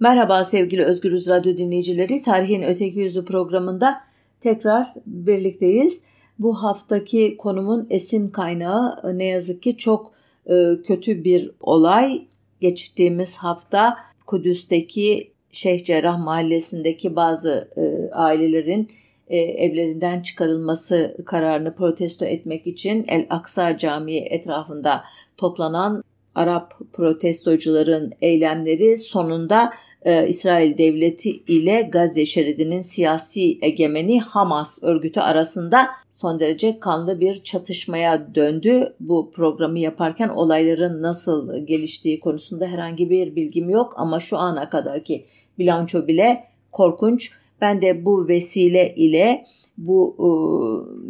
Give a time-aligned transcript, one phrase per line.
[0.00, 2.22] Merhaba sevgili Özgürüz Radyo dinleyicileri.
[2.22, 4.00] Tarihin Öteki Yüzü programında
[4.40, 6.02] tekrar birlikteyiz.
[6.38, 10.12] Bu haftaki konumun esin kaynağı ne yazık ki çok
[10.46, 12.22] e, kötü bir olay.
[12.60, 18.90] Geçtiğimiz hafta Kudüs'teki Şeyh Cerrah mahallesindeki bazı e, ailelerin
[19.28, 25.04] e, evlerinden çıkarılması kararını protesto etmek için El Aksa Camii etrafında
[25.36, 26.04] toplanan
[26.34, 29.72] Arap protestocuların eylemleri sonunda
[30.02, 37.34] e, İsrail devleti ile Gazze şeridinin siyasi egemeni Hamas örgütü arasında son derece kanlı bir
[37.42, 38.94] çatışmaya döndü.
[39.00, 45.24] Bu programı yaparken olayların nasıl geliştiği konusunda herhangi bir bilgim yok ama şu ana kadarki
[45.58, 47.32] bilanço bile korkunç.
[47.60, 49.44] Ben de bu vesile ile
[49.78, 50.28] bu e,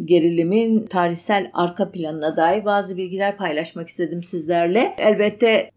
[0.05, 4.95] gerilimin tarihsel arka planına dair bazı bilgiler paylaşmak istedim sizlerle.
[4.97, 5.71] Elbette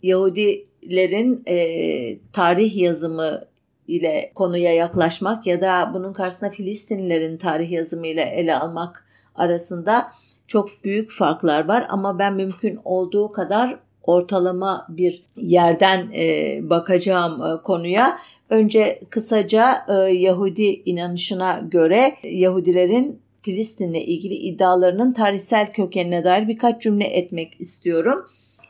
[0.85, 3.45] Yahudilerin e, tarih yazımı
[3.89, 10.07] ile konuya yaklaşmak ya da bunun karşısında Filistinlilerin tarih yazımı ile ele almak arasında
[10.47, 17.63] çok büyük farklar var ama ben mümkün olduğu kadar ortalama bir yerden e, bakacağım e,
[17.63, 18.19] konuya.
[18.51, 27.05] Önce kısaca e, Yahudi inanışına göre Yahudilerin Filistin'le ilgili iddialarının tarihsel kökenine dair birkaç cümle
[27.05, 28.27] etmek istiyorum.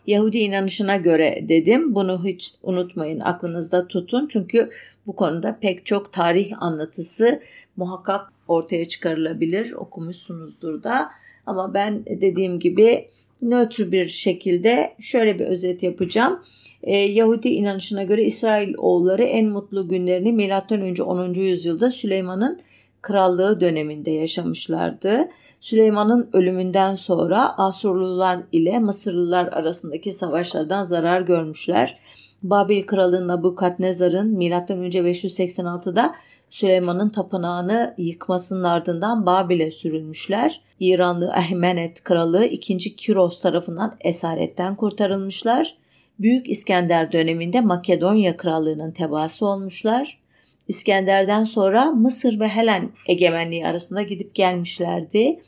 [0.06, 1.94] Yahudi inanışına göre dedim.
[1.94, 4.27] Bunu hiç unutmayın, aklınızda tutun.
[4.30, 4.70] Çünkü
[5.06, 7.41] bu konuda pek çok tarih anlatısı
[7.77, 9.72] muhakkak ortaya çıkarılabilir.
[9.72, 11.11] Okumuşsunuzdur da.
[11.46, 13.08] Ama ben dediğim gibi
[13.42, 16.42] nötr bir şekilde şöyle bir özet yapacağım.
[16.83, 21.05] Ee, Yahudi inanışına göre İsrail oğulları en mutlu günlerini M.Ö.
[21.05, 21.34] 10.
[21.34, 22.61] yüzyılda Süleyman'ın
[23.05, 25.28] krallığı döneminde yaşamışlardı.
[25.60, 31.98] Süleyman'ın ölümünden sonra Asurlular ile Mısırlılar arasındaki savaşlardan zarar görmüşler.
[32.42, 34.48] Babil kralı Nabukadnezar'ın M.Ö.
[34.48, 36.14] 586'da
[36.50, 40.61] Süleyman'ın tapınağını yıkmasının ardından Babil'e sürülmüşler.
[40.80, 42.96] İranlı Ahmenet kralı 2.
[42.96, 45.77] Kiros tarafından esaretten kurtarılmışlar.
[46.18, 50.23] Büyük İskender döneminde Makedonya krallığının tebaası olmuşlar.
[50.69, 55.42] İskender'den sonra Mısır ve Helen egemenliği arasında gidip gelmişlerdi.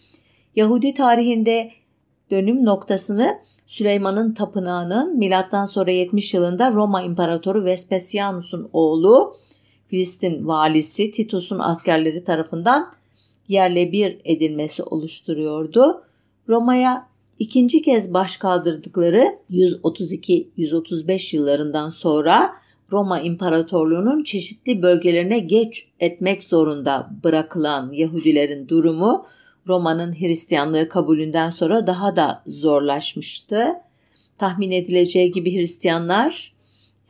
[0.57, 1.71] Yahudi tarihinde
[2.31, 9.37] dönüm noktasını Süleyman'ın tapınağının milattan sonra 70 yılında Roma İmparatoru Vespasianus'un oğlu
[9.89, 12.93] Filistin valisi Titus'un askerleri tarafından
[13.49, 16.03] yerle bir edilmesi oluşturuyordu.
[16.49, 22.55] Roma'ya ikinci kez baş kaldırdıkları 132-135 yıllarından sonra
[22.93, 29.27] Roma İmparatorluğu'nun çeşitli bölgelerine geç etmek zorunda bırakılan Yahudilerin durumu
[29.67, 33.75] Roma'nın Hristiyanlığı kabulünden sonra daha da zorlaşmıştı.
[34.39, 36.57] Tahmin edileceği gibi Hristiyanlar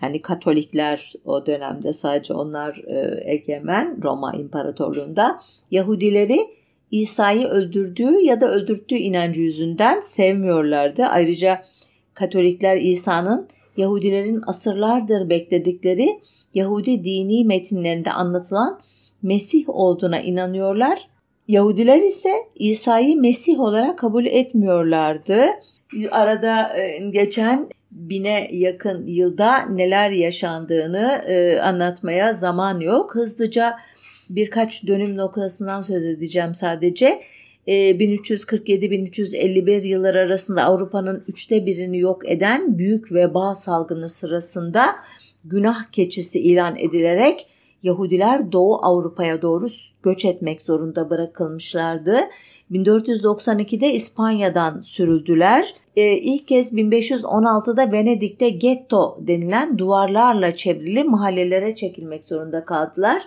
[0.02, 6.46] yani Katolikler o dönemde sadece onlar e, egemen Roma İmparatorluğu'nda Yahudileri
[6.90, 11.04] İsa'yı öldürdüğü ya da öldürttüğü inancı yüzünden sevmiyorlardı.
[11.04, 11.62] Ayrıca
[12.14, 16.20] Katolikler İsa'nın Yahudilerin asırlardır bekledikleri
[16.54, 18.80] Yahudi dini metinlerinde anlatılan
[19.22, 21.08] Mesih olduğuna inanıyorlar.
[21.48, 25.46] Yahudiler ise İsa'yı Mesih olarak kabul etmiyorlardı.
[26.10, 33.14] Arada e, geçen bine yakın yılda neler yaşandığını e, anlatmaya zaman yok.
[33.14, 33.76] Hızlıca
[34.30, 37.20] birkaç dönüm noktasından söz edeceğim sadece.
[37.66, 44.84] 1347-1351 e, yıllar arasında Avrupa'nın üçte birini yok eden büyük veba salgını sırasında
[45.44, 47.46] günah keçisi ilan edilerek
[47.82, 49.66] Yahudiler Doğu Avrupa'ya doğru
[50.02, 52.20] göç etmek zorunda bırakılmışlardı.
[52.72, 55.74] 1492'de İspanya'dan sürüldüler.
[55.96, 63.22] Ee, ilk kez 1516'da Venedik'te getto denilen duvarlarla çevrili mahallelere çekilmek zorunda kaldılar.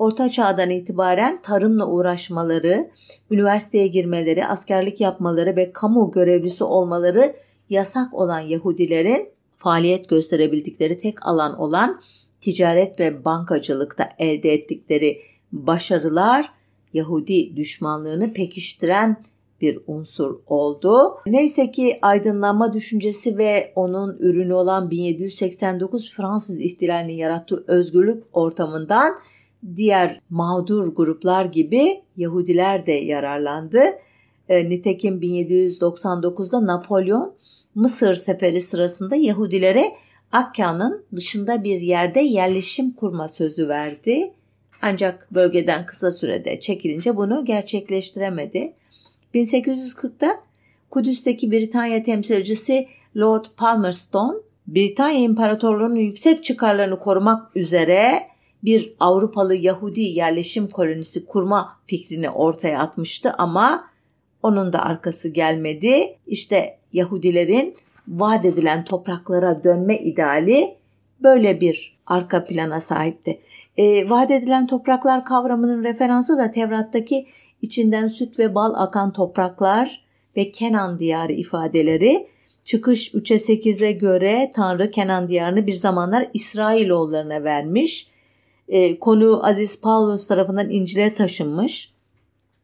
[0.00, 2.90] Orta çağdan itibaren tarımla uğraşmaları,
[3.30, 7.36] üniversiteye girmeleri, askerlik yapmaları ve kamu görevlisi olmaları
[7.70, 12.00] yasak olan Yahudilerin faaliyet gösterebildikleri tek alan olan
[12.40, 15.20] ticaret ve bankacılıkta elde ettikleri
[15.52, 16.52] başarılar
[16.92, 19.16] Yahudi düşmanlığını pekiştiren
[19.60, 21.18] bir unsur oldu.
[21.26, 29.14] Neyse ki aydınlanma düşüncesi ve onun ürünü olan 1789 Fransız ihtilalinin yarattığı özgürlük ortamından
[29.76, 33.82] diğer mağdur gruplar gibi Yahudiler de yararlandı.
[34.48, 37.34] E, nitekim 1799'da Napolyon
[37.74, 39.92] Mısır seferi sırasında Yahudilere
[40.32, 44.32] Akka'nın dışında bir yerde yerleşim kurma sözü verdi.
[44.82, 48.72] Ancak bölgeden kısa sürede çekilince bunu gerçekleştiremedi.
[49.34, 50.40] 1840'da
[50.90, 58.29] Kudüs'teki Britanya temsilcisi Lord Palmerston Britanya İmparatorluğu'nun yüksek çıkarlarını korumak üzere
[58.64, 63.90] bir Avrupalı Yahudi yerleşim kolonisi kurma fikrini ortaya atmıştı ama
[64.42, 66.16] onun da arkası gelmedi.
[66.26, 67.76] İşte Yahudilerin
[68.08, 70.74] vaat edilen topraklara dönme ideali
[71.22, 73.40] böyle bir arka plana sahipti.
[73.76, 77.26] E, vaat edilen topraklar kavramının referansı da Tevrat'taki
[77.62, 80.04] içinden süt ve bal akan topraklar
[80.36, 82.26] ve Kenan diyarı ifadeleri.
[82.64, 88.10] Çıkış 3'e 8'e göre Tanrı Kenan diyarını bir zamanlar İsrailoğullarına vermiş.
[88.70, 91.92] E, konu Aziz Paulus tarafından İncil'e taşınmış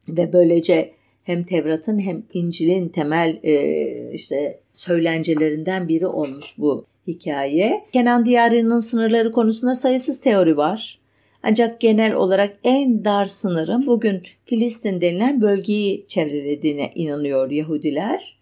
[0.08, 0.92] ve böylece
[1.22, 7.84] hem Tevrat'ın hem İncil'in temel e, işte söylencelerinden biri olmuş bu hikaye.
[7.92, 10.98] Kenan diyarının sınırları konusunda sayısız teori var.
[11.42, 18.35] Ancak genel olarak en dar sınırın bugün Filistin denilen bölgeyi çevrelediğine inanıyor Yahudiler.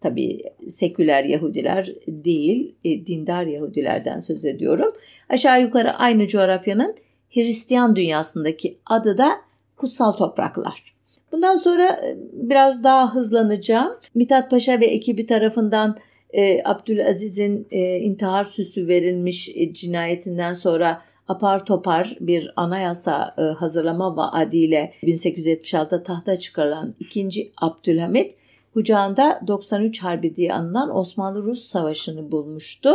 [0.00, 4.92] Tabi seküler Yahudiler değil, e, dindar Yahudilerden söz ediyorum.
[5.28, 6.96] Aşağı yukarı aynı coğrafyanın
[7.30, 9.30] Hristiyan dünyasındaki adı da
[9.76, 10.94] kutsal topraklar.
[11.32, 13.92] Bundan sonra e, biraz daha hızlanacağım.
[14.14, 15.96] Mithat Paşa ve ekibi tarafından
[16.32, 24.16] e, Abdülaziz'in e, intihar süsü verilmiş e, cinayetinden sonra apar topar bir anayasa e, hazırlama
[24.16, 27.52] vaadiyle 1876'da tahta çıkarılan 2.
[27.56, 28.36] Abdülhamit
[28.74, 32.90] kucağında 93 Harbi diye anılan Osmanlı-Rus Savaşı'nı bulmuştu.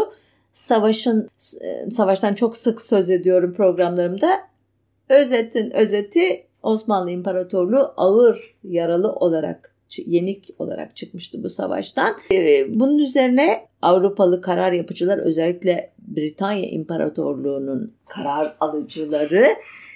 [0.52, 1.30] Savaşın
[1.62, 4.40] e, savaştan çok sık söz ediyorum programlarımda.
[5.10, 12.16] Özetin özeti Osmanlı İmparatorluğu ağır yaralı olarak yenik olarak çıkmıştı bu savaştan.
[12.32, 19.48] Ee, bunun üzerine Avrupalı karar yapıcılar özellikle Britanya İmparatorluğu'nun karar alıcıları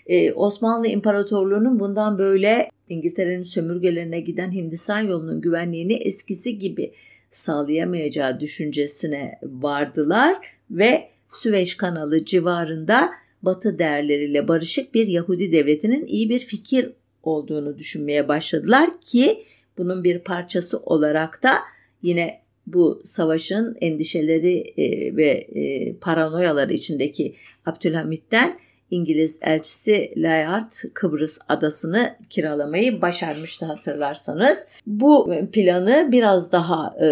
[0.08, 6.94] e, Osmanlı İmparatorluğu'nun bundan böyle İngiltere'nin sömürgelerine giden Hindistan yolunun güvenliğini eskisi gibi
[7.30, 10.38] sağlayamayacağı düşüncesine vardılar
[10.72, 16.92] ve Süveyş kanalı civarında Batı değerleriyle barışık bir Yahudi devletinin iyi bir fikir
[17.24, 19.44] olduğunu düşünmeye başladılar ki
[19.78, 21.58] bunun bir parçası olarak da
[22.02, 27.36] yine bu savaşın endişeleri e, ve e, paranoyaları içindeki
[27.66, 28.60] Abdülhamit'ten
[28.92, 34.68] İngiliz elçisi Layard Kıbrıs adasını kiralamayı başarmıştı hatırlarsanız.
[34.88, 37.08] Bu planı biraz daha e,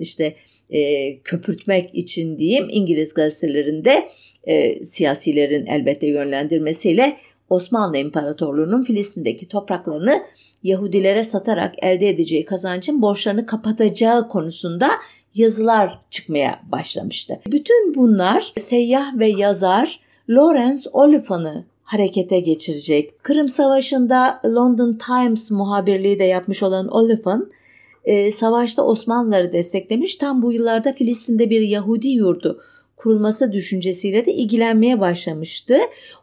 [0.00, 0.34] işte
[0.70, 4.08] e, köpürtmek için diyeyim İngiliz gazetelerinde
[4.44, 7.16] e, siyasilerin elbette yönlendirmesiyle
[7.50, 10.22] Osmanlı İmparatorluğu'nun Filistin'deki topraklarını
[10.62, 14.88] Yahudilere satarak elde edeceği kazancın borçlarını kapatacağı konusunda
[15.34, 17.40] yazılar çıkmaya başlamıştı.
[17.46, 23.24] Bütün bunlar seyyah ve yazar Lawrence Oliphant'ı harekete geçirecek.
[23.24, 27.48] Kırım Savaşı'nda London Times muhabirliği de yapmış olan Oliphant,
[28.04, 30.16] e, savaşta Osmanlıları desteklemiş.
[30.16, 32.60] Tam bu yıllarda Filistin'de bir Yahudi yurdu
[32.96, 35.78] kurulması düşüncesiyle de ilgilenmeye başlamıştı.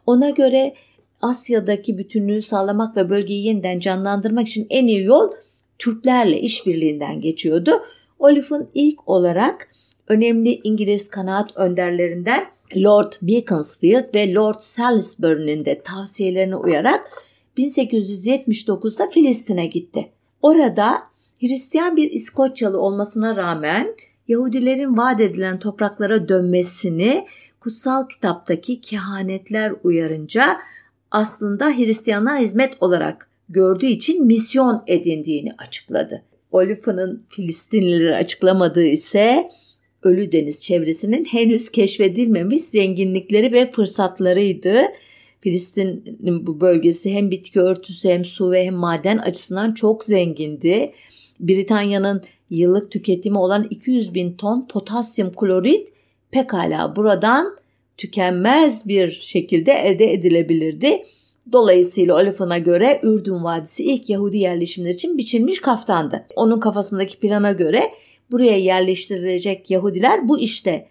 [0.06, 0.74] Ona göre
[1.22, 5.30] Asya'daki bütünlüğü sağlamak ve bölgeyi yeniden canlandırmak için en iyi yol
[5.78, 7.70] Türklerle işbirliğinden geçiyordu.
[8.18, 9.68] Oliphant ilk olarak
[10.08, 12.46] önemli İngiliz kanaat önderlerinden
[12.76, 17.24] Lord Beaconsfield ve Lord Salisbury'nin de tavsiyelerine uyarak
[17.58, 20.08] 1879'da Filistin'e gitti.
[20.42, 20.98] Orada
[21.40, 23.94] Hristiyan bir İskoçyalı olmasına rağmen
[24.28, 27.26] Yahudilerin vaat edilen topraklara dönmesini
[27.60, 30.56] kutsal kitaptaki kehanetler uyarınca
[31.10, 36.22] aslında Hristiyanlığa hizmet olarak gördüğü için misyon edindiğini açıkladı.
[36.52, 39.48] Oliphant'ın Filistinlileri açıklamadığı ise
[40.02, 44.82] Ölü Deniz çevresinin henüz keşfedilmemiş zenginlikleri ve fırsatlarıydı.
[45.40, 50.92] Filistin'in bu bölgesi hem bitki örtüsü hem su ve hem maden açısından çok zengindi.
[51.40, 55.88] Britanya'nın yıllık tüketimi olan 200 bin ton potasyum klorit
[56.30, 57.56] pekala buradan
[57.96, 61.02] tükenmez bir şekilde elde edilebilirdi.
[61.52, 66.26] Dolayısıyla Oliphant'a göre Ürdün Vadisi ilk Yahudi yerleşimler için biçilmiş kaftandı.
[66.36, 67.90] Onun kafasındaki plana göre
[68.30, 70.86] buraya yerleştirilecek Yahudiler bu işte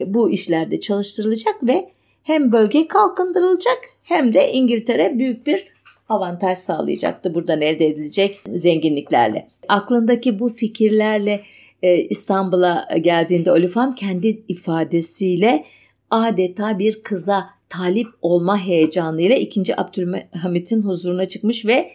[0.00, 1.88] bu işlerde çalıştırılacak ve
[2.22, 5.66] hem bölge kalkındırılacak hem de İngiltere büyük bir
[6.08, 9.48] avantaj sağlayacaktı buradan elde edilecek zenginliklerle.
[9.68, 11.42] Aklındaki bu fikirlerle
[11.82, 15.64] e, İstanbul'a geldiğinde Olifant kendi ifadesiyle
[16.10, 19.80] adeta bir kıza talip olma heyecanıyla 2.
[19.80, 21.90] Abdülhamit'in huzuruna çıkmış ve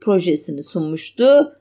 [0.00, 1.52] projesini sunmuştu.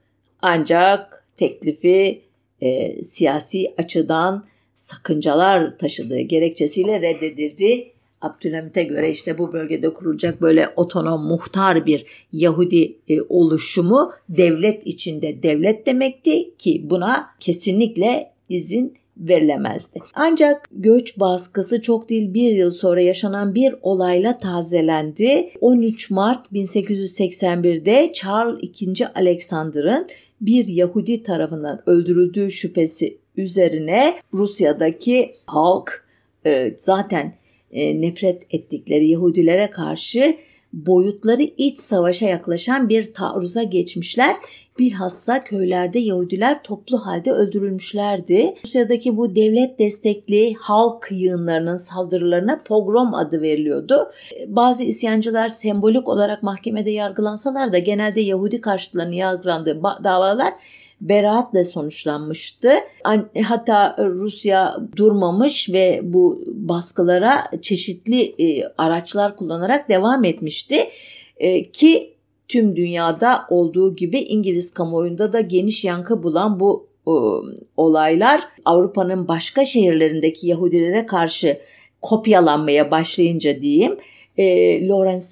[0.42, 2.22] Ancak teklifi
[2.65, 7.91] e, siyasi açıdan sakıncalar taşıdığı gerekçesiyle reddedildi.
[8.22, 15.43] Abdülhamit'e göre işte bu bölgede kurulacak böyle otonom muhtar bir Yahudi e, oluşumu devlet içinde
[15.43, 20.00] devlet demekti ki buna kesinlikle izin verilemezdi.
[20.13, 25.50] Ancak göç baskısı çok değil bir yıl sonra yaşanan bir olayla tazelendi.
[25.62, 29.05] 13 Mart 1881'de Charles II.
[29.15, 30.07] Alexander'ın
[30.41, 36.05] bir Yahudi tarafından öldürüldüğü şüphesi üzerine Rusya'daki halk
[36.45, 37.34] e, zaten
[37.72, 40.36] e, nefret ettikleri Yahudilere karşı
[40.75, 44.36] boyutları iç savaşa yaklaşan bir taarruza geçmişler.
[44.79, 48.55] Bilhassa köylerde Yahudiler toplu halde öldürülmüşlerdi.
[48.65, 54.12] Rusya'daki bu devlet destekli halk yığınlarının saldırılarına pogrom adı veriliyordu.
[54.48, 60.53] Bazı isyancılar sembolik olarak mahkemede yargılansalar da genelde Yahudi karşıtlarının yargılandığı davalar
[61.02, 62.72] beraatle sonuçlanmıştı.
[63.44, 70.90] Hatta Rusya durmamış ve bu baskılara çeşitli e, araçlar kullanarak devam etmişti.
[71.38, 72.14] E, ki
[72.48, 77.14] tüm dünyada olduğu gibi İngiliz kamuoyunda da geniş yankı bulan bu e,
[77.78, 81.60] olaylar Avrupa'nın başka şehirlerindeki Yahudilere karşı
[82.02, 83.98] kopyalanmaya başlayınca diyeyim
[84.90, 85.25] Lawrence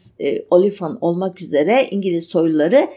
[0.51, 2.87] Oliphant olmak üzere İngiliz soyluları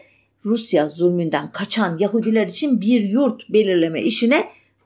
[0.47, 4.43] Rusya zulmünden kaçan Yahudiler için bir yurt belirleme işine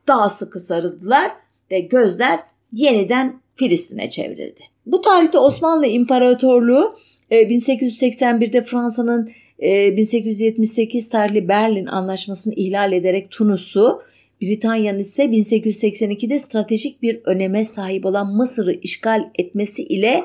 [0.07, 1.31] daha sıkı sarıldılar
[1.71, 2.39] ve gözler
[2.71, 4.61] yeniden Filistin'e çevrildi.
[4.85, 6.93] Bu tarihte Osmanlı İmparatorluğu
[7.31, 14.01] 1881'de e, Fransa'nın 1878 e, tarihli Berlin Anlaşması'nı ihlal ederek Tunus'u,
[14.41, 20.23] Britanya'nın ise 1882'de stratejik bir öneme sahip olan Mısır'ı işgal etmesi ile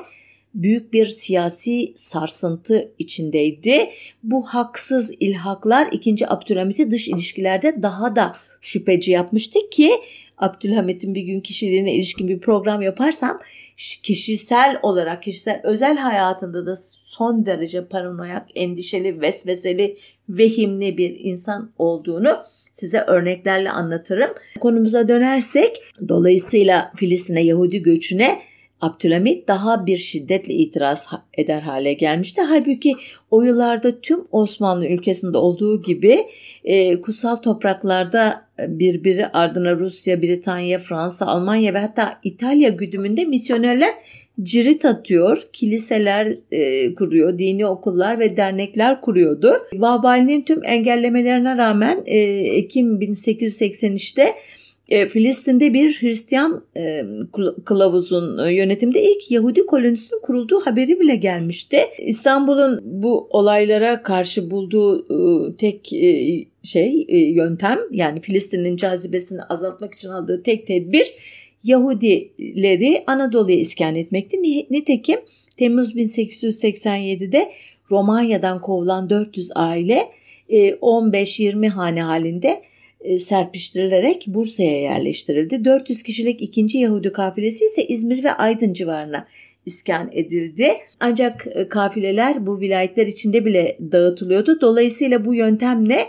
[0.53, 3.89] büyük bir siyasi sarsıntı içindeydi.
[4.23, 6.29] Bu haksız ilhaklar 2.
[6.29, 9.91] Abdülhamit'i dış ilişkilerde daha da şüpheci yapmıştı ki
[10.37, 13.39] Abdülhamit'in bir gün kişiliğine ilişkin bir program yaparsam
[14.03, 16.75] kişisel olarak kişisel özel hayatında da
[17.05, 19.97] son derece paranoyak, endişeli, vesveseli,
[20.29, 22.37] vehimli bir insan olduğunu
[22.71, 24.29] size örneklerle anlatırım.
[24.59, 28.41] Konumuza dönersek dolayısıyla Filistin'e Yahudi göçüne
[28.81, 32.41] Abdülhamit daha bir şiddetle itiraz eder hale gelmişti.
[32.41, 32.95] Halbuki
[33.31, 36.25] o yıllarda tüm Osmanlı ülkesinde olduğu gibi
[36.63, 43.93] e, kutsal topraklarda birbiri ardına Rusya, Britanya, Fransa, Almanya ve hatta İtalya güdümünde misyonerler
[44.41, 49.57] cirit atıyor, kiliseler e, kuruyor, dini okullar ve dernekler kuruyordu.
[49.73, 52.19] Babali'nin tüm engellemelerine rağmen e,
[52.57, 54.35] Ekim 1883'te
[54.89, 57.03] e, Filistin'de bir Hristiyan e,
[57.65, 61.79] kılavuzun e, yönetimde ilk Yahudi kolonisinin kurulduğu haberi bile gelmişti.
[61.99, 69.93] İstanbul'un bu olaylara karşı bulduğu e, tek e, şey e, yöntem yani Filistin'in cazibesini azaltmak
[69.93, 71.13] için aldığı tek tedbir
[71.63, 74.37] Yahudileri Anadolu'ya iskan etmekti.
[74.71, 75.19] Nitekim
[75.57, 77.51] Temmuz 1887'de
[77.91, 80.11] Romanya'dan kovulan 400 aile
[80.49, 82.61] 15-20 e, hane halinde
[83.19, 85.65] serpiştirilerek Bursa'ya yerleştirildi.
[85.65, 89.27] 400 kişilik ikinci Yahudi kafilesi ise İzmir ve Aydın civarına
[89.65, 90.77] iskan edildi.
[90.99, 94.61] Ancak e, kafileler bu vilayetler içinde bile dağıtılıyordu.
[94.61, 95.99] Dolayısıyla bu yöntemle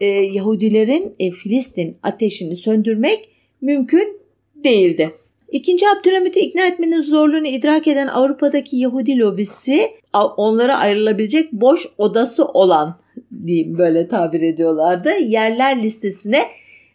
[0.00, 3.28] e, Yahudilerin Filistin ateşini söndürmek
[3.60, 4.20] mümkün
[4.64, 5.14] değildi.
[5.50, 9.90] İkinci Abdülhamit'i ikna etmenin zorluğunu idrak eden Avrupa'daki Yahudi lobisi
[10.36, 13.00] onlara ayrılabilecek boş odası olan
[13.46, 15.10] diyeyim böyle tabir ediyorlardı.
[15.10, 16.42] Yerler listesine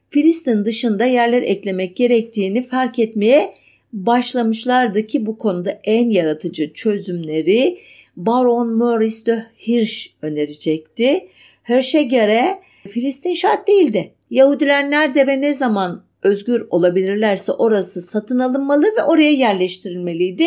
[0.10, 3.54] Filistin dışında yerler eklemek gerektiğini fark etmeye
[3.94, 7.80] başlamışlardı ki bu konuda en yaratıcı çözümleri
[8.18, 11.28] Baron Maurice de Hirsch önerecekti.
[11.70, 14.12] Hirsch'e göre Filistin şart değildi.
[14.30, 20.46] Yahudiler nerede ve ne zaman özgür olabilirlerse orası satın alınmalı ve oraya yerleştirilmeliydi.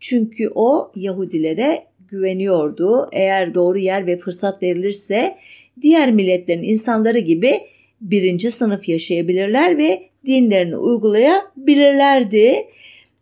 [0.00, 3.08] Çünkü o Yahudilere güveniyordu.
[3.12, 5.38] Eğer doğru yer ve fırsat verilirse
[5.82, 7.60] diğer milletlerin insanları gibi
[8.00, 12.66] birinci sınıf yaşayabilirler ve dinlerini uygulayabilirlerdi.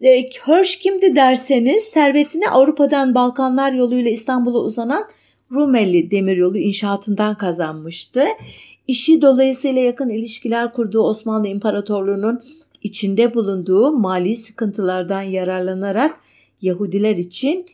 [0.00, 5.04] E, Hirsch kimdi derseniz servetini Avrupa'dan Balkanlar yoluyla İstanbul'a uzanan
[5.52, 8.24] Rumeli demiryolu inşaatından kazanmıştı.
[8.88, 12.40] İşi dolayısıyla yakın ilişkiler kurduğu Osmanlı İmparatorluğu'nun
[12.82, 16.20] içinde bulunduğu mali sıkıntılardan yararlanarak
[16.62, 17.66] Yahudiler için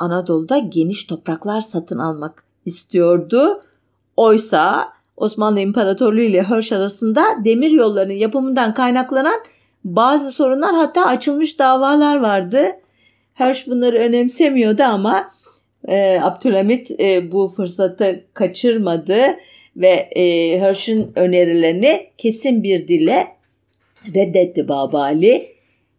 [0.00, 3.62] Anadolu'da geniş topraklar satın almak istiyordu.
[4.16, 9.40] Oysa Osmanlı İmparatorluğu ile Hirsch arasında demir yollarının yapımından kaynaklanan
[9.84, 12.66] bazı sorunlar hatta açılmış davalar vardı.
[13.40, 15.28] Hirsch bunları önemsemiyordu ama
[15.88, 19.20] e, Abdülhamit e, bu fırsatı kaçırmadı
[19.76, 20.22] ve e,
[20.60, 23.28] Hirsch'ün önerilerini kesin bir dille
[24.14, 25.54] reddetti Babali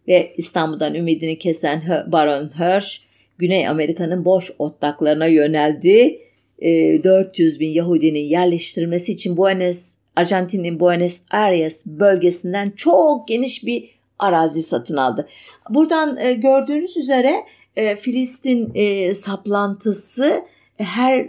[0.07, 3.10] ve İstanbul'dan ümidini kesen Baron Hirsch
[3.41, 6.21] Güney Amerika'nın boş otlaklarına yöneldi.
[6.61, 14.61] 400 ee, bin Yahudinin yerleştirilmesi için Buenos Arjantin'in Buenos Aires bölgesinden çok geniş bir arazi
[14.61, 15.27] satın aldı.
[15.69, 17.33] Buradan e, gördüğünüz üzere
[17.75, 20.41] e, Filistin e, saplantısı
[20.77, 21.27] her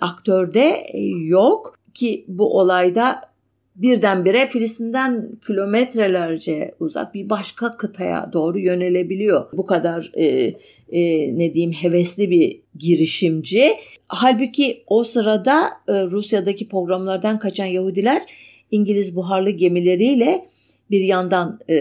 [0.00, 0.86] aktörde
[1.28, 3.30] yok ki bu olayda
[3.76, 9.46] birdenbire Filistin'den kilometrelerce uzak bir başka kıtaya doğru yönelebiliyor.
[9.52, 10.54] Bu kadar e,
[10.92, 11.00] e,
[11.38, 13.72] ne diyeyim hevesli bir girişimci.
[14.08, 18.22] Halbuki o sırada e, Rusya'daki programlardan kaçan Yahudiler
[18.70, 20.44] İngiliz buharlı gemileriyle
[20.90, 21.74] bir yandan e,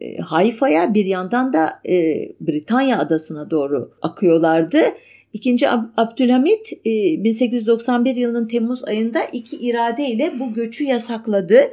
[0.00, 4.78] e, Hayfa'ya bir yandan da e, Britanya adasına doğru akıyorlardı.
[5.32, 11.70] İkinci Abdülhamit 1891 e, yılının Temmuz ayında iki irade ile bu göçü yasakladı.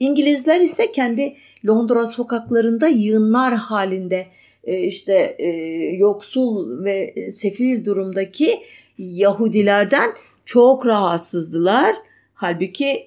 [0.00, 1.34] İngilizler ise kendi
[1.66, 4.26] Londra sokaklarında yığınlar halinde
[4.64, 5.48] işte e,
[5.96, 8.60] yoksul ve sefil durumdaki
[8.98, 10.10] Yahudilerden
[10.44, 11.96] çok rahatsızdılar.
[12.34, 13.06] Halbuki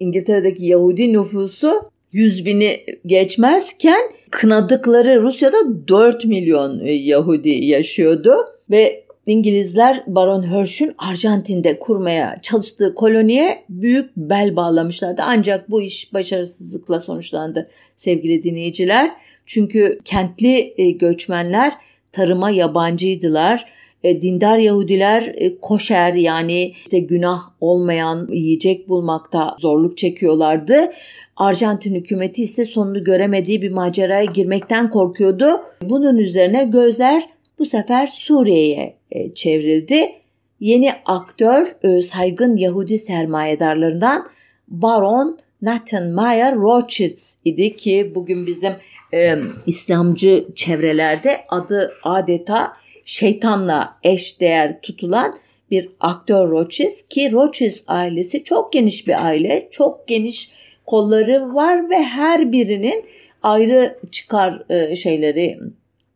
[0.00, 4.00] İngiltere'deki Yahudi nüfusu 100 bini geçmezken
[4.30, 8.34] kınadıkları Rusya'da 4 milyon Yahudi yaşıyordu
[8.70, 15.22] ve İngilizler Baron Hirsch'ün Arjantin'de kurmaya çalıştığı koloniye büyük bel bağlamışlardı.
[15.24, 19.10] Ancak bu iş başarısızlıkla sonuçlandı sevgili dinleyiciler.
[19.52, 21.72] Çünkü kentli e, göçmenler
[22.12, 23.72] tarıma yabancıydılar.
[24.04, 30.92] E, dindar Yahudiler e, koşer yani işte günah olmayan yiyecek bulmakta zorluk çekiyorlardı.
[31.36, 35.60] Arjantin hükümeti ise sonunu göremediği bir maceraya girmekten korkuyordu.
[35.82, 37.22] Bunun üzerine gözler
[37.58, 38.96] bu sefer Suriye'ye
[39.34, 40.12] çevrildi.
[40.60, 41.66] Yeni aktör
[42.00, 44.28] saygın Yahudi sermayedarlarından
[44.68, 48.72] Baron Nathan Mayer Rothschild idi ki bugün bizim
[49.14, 52.72] e, İslamcı çevrelerde adı adeta
[53.04, 55.38] şeytanla eş değer tutulan
[55.70, 60.50] bir aktör Rothschild ki Rothschild ailesi çok geniş bir aile, çok geniş
[60.86, 63.04] kolları var ve her birinin
[63.42, 65.58] ayrı çıkar e, şeyleri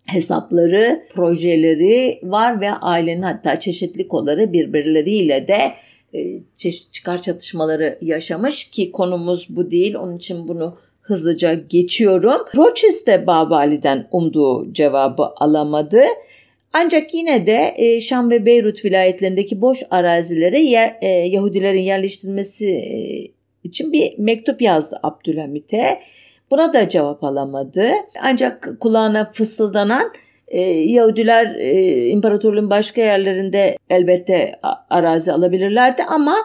[0.06, 5.72] hesapları, projeleri var ve ailenin hatta çeşitli kolları birbirleriyle de
[6.14, 9.94] e, çeşit çıkar çatışmaları yaşamış ki konumuz bu değil.
[9.94, 12.40] Onun için bunu hızlıca geçiyorum.
[12.56, 16.02] Roches de Babali'den umduğu cevabı alamadı.
[16.72, 22.98] Ancak yine de e, Şam ve Beyrut vilayetlerindeki boş arazilere yer, e, Yahudilerin yerleştirilmesi e,
[23.64, 26.00] için bir mektup yazdı Abdülhamit'e.
[26.50, 27.90] Buna da cevap alamadı.
[28.22, 30.12] Ancak kulağına fısıldanan
[30.84, 36.36] Yahudiler e, imparatorluğun başka yerlerinde elbette arazi alabilirlerdi ama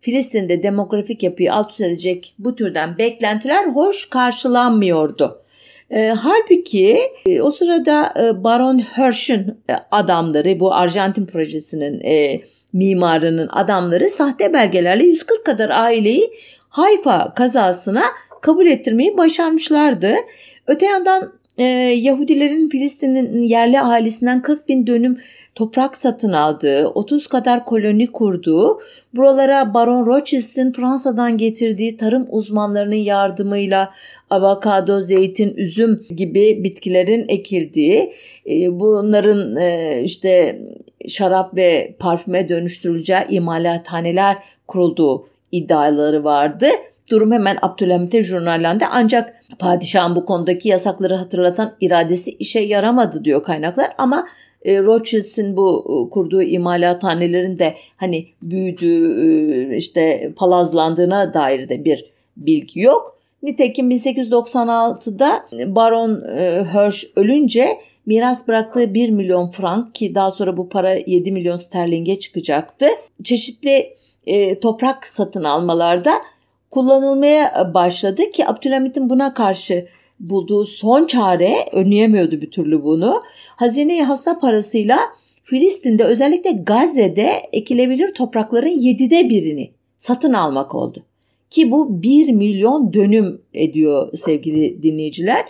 [0.00, 5.42] Filistin'de demografik yapıyı alt üst edecek bu türden beklentiler hoş karşılanmıyordu.
[5.90, 13.48] E, halbuki e, o sırada e, Baron Hirsch'ün e, adamları bu Arjantin projesinin e, mimarının
[13.48, 16.30] adamları sahte belgelerle 140 kadar aileyi
[16.68, 18.02] Hayfa kazasına
[18.40, 20.14] kabul ettirmeyi başarmışlardı.
[20.66, 25.18] Öte yandan e, Yahudilerin Filistin'in yerli ahalisinden 40 bin dönüm
[25.58, 28.78] toprak satın aldığı, 30 kadar koloni kurduğu,
[29.14, 33.92] buralara Baron Rothschild'in Fransa'dan getirdiği tarım uzmanlarının yardımıyla
[34.30, 38.12] avokado, zeytin, üzüm gibi bitkilerin ekildiği,
[38.50, 40.58] e, bunların e, işte
[41.08, 44.36] şarap ve parfüme dönüştürüleceği imalathaneler
[44.68, 46.66] kurulduğu iddiaları vardı.
[47.10, 53.88] Durum hemen Abdülhamit'e jurnallendi ancak padişahın bu konudaki yasakları hatırlatan iradesi işe yaramadı diyor kaynaklar
[53.98, 54.26] ama
[54.62, 62.04] e, Rothschild'in bu e, kurduğu imalathanelerin de hani büyüdüğü e, işte palazlandığına dair de bir
[62.36, 63.18] bilgi yok.
[63.42, 67.68] Nitekim 1896'da Baron e, Hirsch ölünce
[68.06, 72.86] miras bıraktığı 1 milyon frank ki daha sonra bu para 7 milyon sterlinge çıkacaktı.
[73.24, 73.94] Çeşitli
[74.26, 76.12] e, toprak satın almalarda
[76.70, 79.88] kullanılmaya başladı ki Abdülhamit'in buna karşı
[80.20, 83.22] bulduğu son çare önleyemiyordu bir türlü bunu.
[83.56, 84.98] Hazine-i hassa parasıyla
[85.44, 91.04] Filistin'de özellikle Gazze'de ekilebilir toprakların yedide birini satın almak oldu.
[91.50, 95.44] Ki bu 1 milyon dönüm ediyor sevgili dinleyiciler.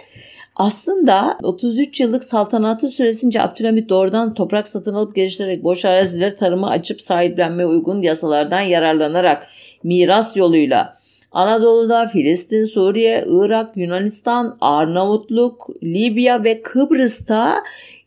[0.56, 7.00] Aslında 33 yıllık saltanatı süresince Abdülhamit doğrudan toprak satın alıp geliştirerek boş arazileri tarıma açıp
[7.00, 9.48] sahiplenme uygun yasalardan yararlanarak
[9.82, 10.96] miras yoluyla
[11.32, 17.64] Anadolu'da Filistin, Suriye, Irak, Yunanistan, Arnavutluk, Libya ve Kıbrıs'ta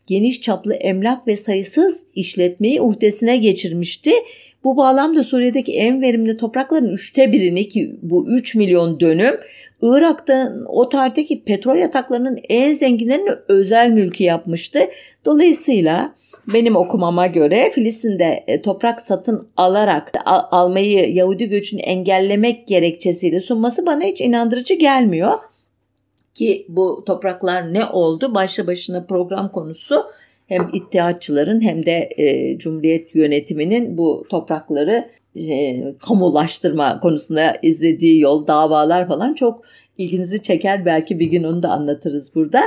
[0.08, 4.12] geniş çaplı emlak ve sayısız işletmeyi uhdesine geçirmişti.
[4.64, 9.36] Bu bağlamda Suriye'deki en verimli toprakların üçte birini ki bu 3 milyon dönüm
[9.82, 14.80] Irak'ta o tarihteki petrol yataklarının en zenginlerini özel mülkü yapmıştı.
[15.26, 16.14] Dolayısıyla
[16.54, 24.04] benim okumama göre Filistin'de e, toprak satın alarak almayı Yahudi göçünü engellemek gerekçesiyle sunması bana
[24.04, 25.34] hiç inandırıcı gelmiyor.
[26.34, 28.36] Ki bu topraklar ne oldu?
[28.36, 30.06] Başlı başına program konusu
[30.48, 39.08] hem iddiatçıların hem de e, Cumhuriyet yönetiminin bu toprakları e, kamulaştırma konusunda izlediği yol, davalar
[39.08, 39.64] falan çok
[39.98, 40.86] ilginizi çeker.
[40.86, 42.62] Belki bir gün onu da anlatırız burada.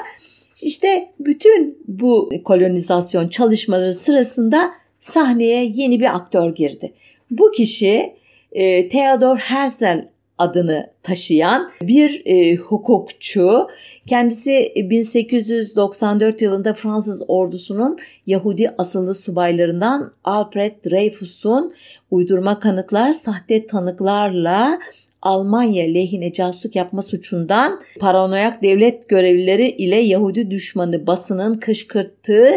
[0.62, 6.92] İşte bütün bu kolonizasyon çalışmaları sırasında sahneye yeni bir aktör girdi.
[7.30, 8.14] Bu kişi
[8.52, 13.68] e, Theodor Herzl adını taşıyan bir e, hukukçu.
[14.06, 21.74] Kendisi 1894 yılında Fransız ordusunun Yahudi asıllı subaylarından Alfred Dreyfus'un
[22.10, 24.78] uydurma kanıtlar, sahte tanıklarla
[25.22, 32.50] Almanya lehine casusluk yapma suçundan paranoyak devlet görevlileri ile Yahudi düşmanı basının kışkırttığı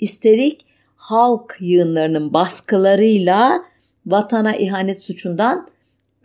[0.00, 0.60] isterik
[0.96, 3.62] halk yığınlarının baskılarıyla
[4.06, 5.68] vatana ihanet suçundan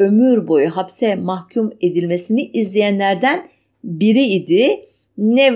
[0.02, 3.50] ömür boyu hapse mahkum edilmesini izleyenlerden
[3.84, 4.86] biri idi.
[5.18, 5.54] Ne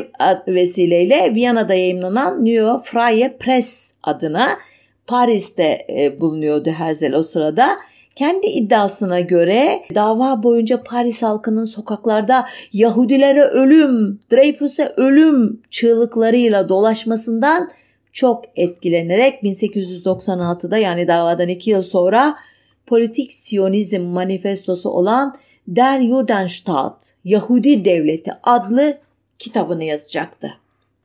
[0.48, 4.50] vesileyle Viyana'da yayınlanan New Freie Press adına
[5.08, 7.68] Paris'te e, bulunuyordu Herzl o sırada.
[8.16, 17.72] Kendi iddiasına göre dava boyunca Paris halkının sokaklarda Yahudilere ölüm, Dreyfus'a ölüm çığlıklarıyla dolaşmasından
[18.12, 22.36] çok etkilenerek 1896'da yani davadan iki yıl sonra
[22.88, 28.98] politik Siyonizm manifestosu olan Der Judenstaat, Yahudi Devleti adlı
[29.40, 30.54] kitabını yazacaktı.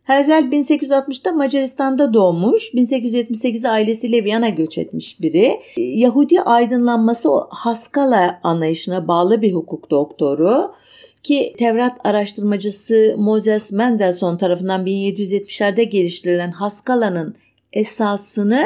[0.05, 5.61] Herzl 1860'da Macaristan'da doğmuş, 1878'de ailesiyle Viyana göç etmiş biri.
[5.77, 10.75] Yahudi aydınlanması Haskala anlayışına bağlı bir hukuk doktoru
[11.23, 17.35] ki Tevrat araştırmacısı Moses Mendelssohn tarafından 1770'lerde geliştirilen Haskala'nın
[17.73, 18.64] esasını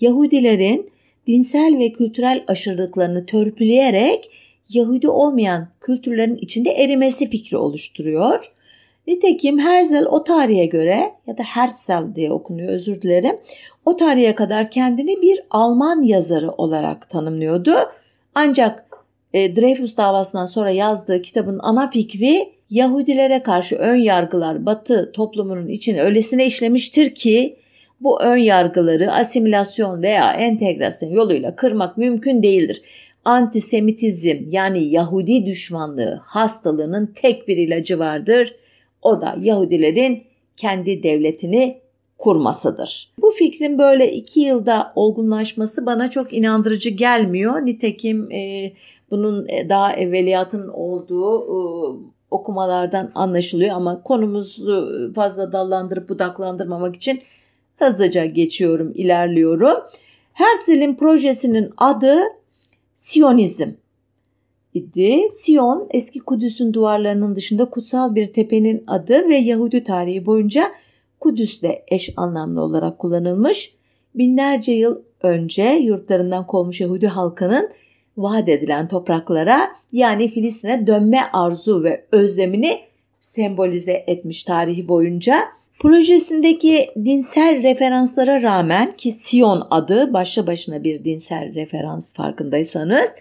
[0.00, 0.90] Yahudilerin
[1.26, 4.30] dinsel ve kültürel aşırılıklarını törpüleyerek
[4.68, 8.52] Yahudi olmayan kültürlerin içinde erimesi fikri oluşturuyor.
[9.06, 13.36] Nitekim Herzl o tarihe göre ya da Herzl diye okunuyor özür dilerim.
[13.84, 17.74] O tarihe kadar kendini bir Alman yazarı olarak tanımlıyordu.
[18.34, 18.86] Ancak
[19.32, 25.98] e, Dreyfus davasından sonra yazdığı kitabın ana fikri Yahudilere karşı ön yargılar Batı toplumunun için
[25.98, 27.56] öylesine işlemiştir ki
[28.04, 32.82] bu ön yargıları asimilasyon veya entegrasyon yoluyla kırmak mümkün değildir.
[33.24, 38.56] Antisemitizm yani Yahudi düşmanlığı hastalığının tek bir ilacı vardır.
[39.02, 40.22] O da Yahudilerin
[40.56, 41.78] kendi devletini
[42.18, 43.12] kurmasıdır.
[43.22, 47.66] Bu fikrin böyle iki yılda olgunlaşması bana çok inandırıcı gelmiyor.
[47.66, 48.72] Nitekim e,
[49.10, 51.56] bunun e, daha evveliyatın olduğu e,
[52.30, 57.20] okumalardan anlaşılıyor ama konumuzu fazla dallandırıp budaklandırmamak için
[57.76, 59.76] Hızlıca geçiyorum, ilerliyorum.
[60.32, 62.18] Herzl'in projesinin adı
[62.94, 63.68] Siyonizm
[64.74, 65.28] idi.
[65.30, 70.70] Siyon eski Kudüs'ün duvarlarının dışında kutsal bir tepenin adı ve Yahudi tarihi boyunca
[71.20, 73.74] Kudüs'le eş anlamlı olarak kullanılmış.
[74.14, 77.70] Binlerce yıl önce yurtlarından kovmuş Yahudi halkının
[78.16, 82.80] vaat edilen topraklara yani Filistin'e dönme arzu ve özlemini
[83.20, 85.40] sembolize etmiş tarihi boyunca.
[85.78, 93.16] Projesindeki dinsel referanslara rağmen ki Sion adı başlı başına bir dinsel referans farkındaysanız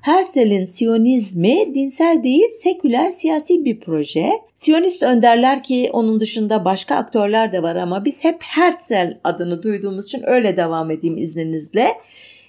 [0.00, 4.30] Herzl'in Siyonizmi dinsel değil seküler siyasi bir proje.
[4.54, 10.04] Siyonist önderler ki onun dışında başka aktörler de var ama biz hep Herzl adını duyduğumuz
[10.04, 11.88] için öyle devam edeyim izninizle.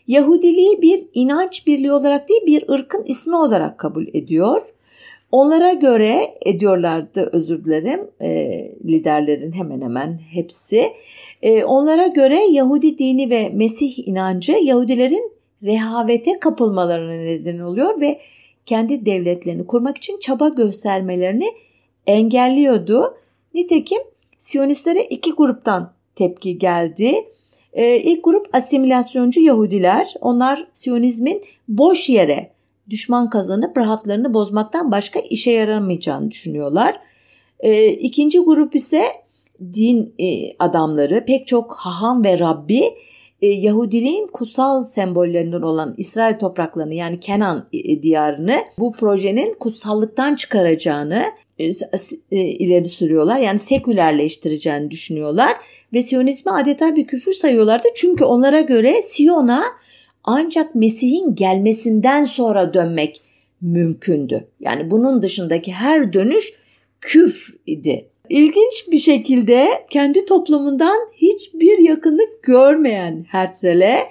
[0.07, 4.61] Yahudiliği bir inanç birliği olarak değil bir ırkın ismi olarak kabul ediyor.
[5.31, 8.51] Onlara göre ediyorlardı özür dilerim e,
[8.85, 10.93] liderlerin hemen hemen hepsi.
[11.41, 15.31] E, onlara göre Yahudi dini ve Mesih inancı Yahudilerin
[15.63, 18.19] rehavete kapılmalarına neden oluyor ve
[18.65, 21.51] kendi devletlerini kurmak için çaba göstermelerini
[22.07, 23.17] engelliyordu.
[23.53, 23.99] Nitekim
[24.37, 27.13] Siyonistlere iki gruptan tepki geldi.
[27.73, 30.13] Ee, ilk grup asimilasyoncu Yahudiler.
[30.21, 32.51] Onlar Siyonizmin boş yere
[32.89, 36.99] düşman kazanıp rahatlarını bozmaktan başka işe yaramayacağını düşünüyorlar.
[37.59, 39.03] E, ikinci grup ise
[39.73, 42.83] din e, adamları pek çok haham ve Rabbi
[43.41, 51.25] e, Yahudiliğin kutsal sembollerinden olan İsrail topraklarını yani Kenan e, diyarını bu projenin kutsallıktan çıkaracağını
[51.59, 51.65] e,
[52.31, 53.39] e, ileri sürüyorlar.
[53.39, 55.57] Yani sekülerleştireceğini düşünüyorlar
[55.93, 57.87] ve Siyonizmi adeta bir küfür sayıyorlardı.
[57.95, 59.63] Çünkü onlara göre Siyon'a
[60.29, 63.21] ancak Mesih'in gelmesinden sonra dönmek
[63.61, 64.47] mümkündü.
[64.59, 66.53] Yani bunun dışındaki her dönüş
[67.01, 68.05] küfr idi.
[68.29, 74.09] İlginç bir şekilde kendi toplumundan hiçbir yakınlık görmeyen Herzl'e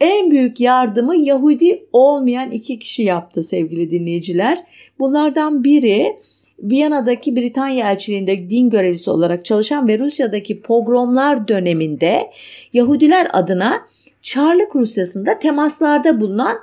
[0.00, 4.64] en büyük yardımı Yahudi olmayan iki kişi yaptı sevgili dinleyiciler.
[4.98, 6.16] Bunlardan biri
[6.58, 12.30] Viyana'daki Britanya elçiliğinde din görevlisi olarak çalışan ve Rusya'daki pogromlar döneminde
[12.72, 13.93] Yahudiler adına
[14.24, 16.56] Çarlık Rusyası'nda temaslarda bulunan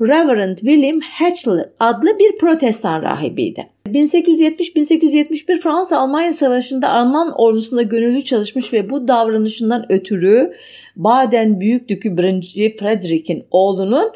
[0.00, 3.66] Reverend William Hatchell adlı bir protestan rahibiydi.
[3.86, 10.52] 1870-1871 Fransa-Almanya Savaşı'nda Alman ordusunda gönüllü çalışmış ve bu davranışından ötürü
[10.96, 12.76] Baden Büyükdükü 1.
[12.78, 14.12] Frederick'in oğlunun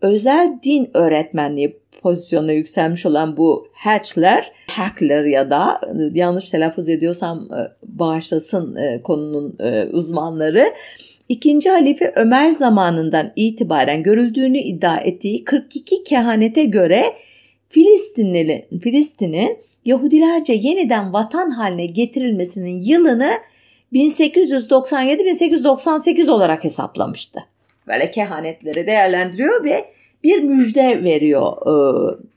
[0.00, 5.80] özel din öğretmenliği pozisyonuna yükselmiş olan bu Hatchler, Hackler ya da
[6.12, 10.72] yanlış telaffuz ediyorsam e, bağışlasın e, konunun e, uzmanları
[11.28, 17.04] İkinci halife Ömer zamanından itibaren görüldüğünü iddia ettiği 42 kehanete göre
[17.68, 23.30] Filistinli, Filistin'in Yahudilerce yeniden vatan haline getirilmesinin yılını
[23.92, 27.40] 1897-1898 olarak hesaplamıştı.
[27.86, 29.84] Böyle kehanetleri değerlendiriyor ve
[30.24, 31.70] bir müjde veriyor e,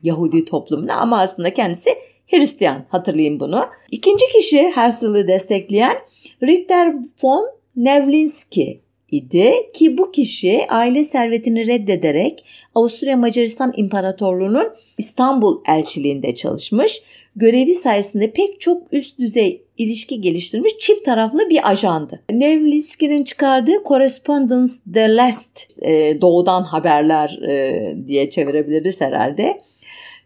[0.04, 1.90] Yahudi toplumuna ama aslında kendisi
[2.28, 3.66] Hristiyan hatırlayın bunu.
[3.92, 5.96] İkinci kişi Herzl'ı destekleyen
[6.44, 16.36] Ritter von Nevlinski idi ki bu kişi aile servetini reddederek Avusturya Macaristan İmparatorluğu'nun İstanbul elçiliğinde
[16.36, 17.02] çalışmış.
[17.36, 22.24] Görevi sayesinde pek çok üst düzey ilişki geliştirmiş çift taraflı bir ajandı.
[22.32, 29.58] Nevlinski'nin çıkardığı Correspondence de Last, e, doğudan haberler e, diye çevirebiliriz herhalde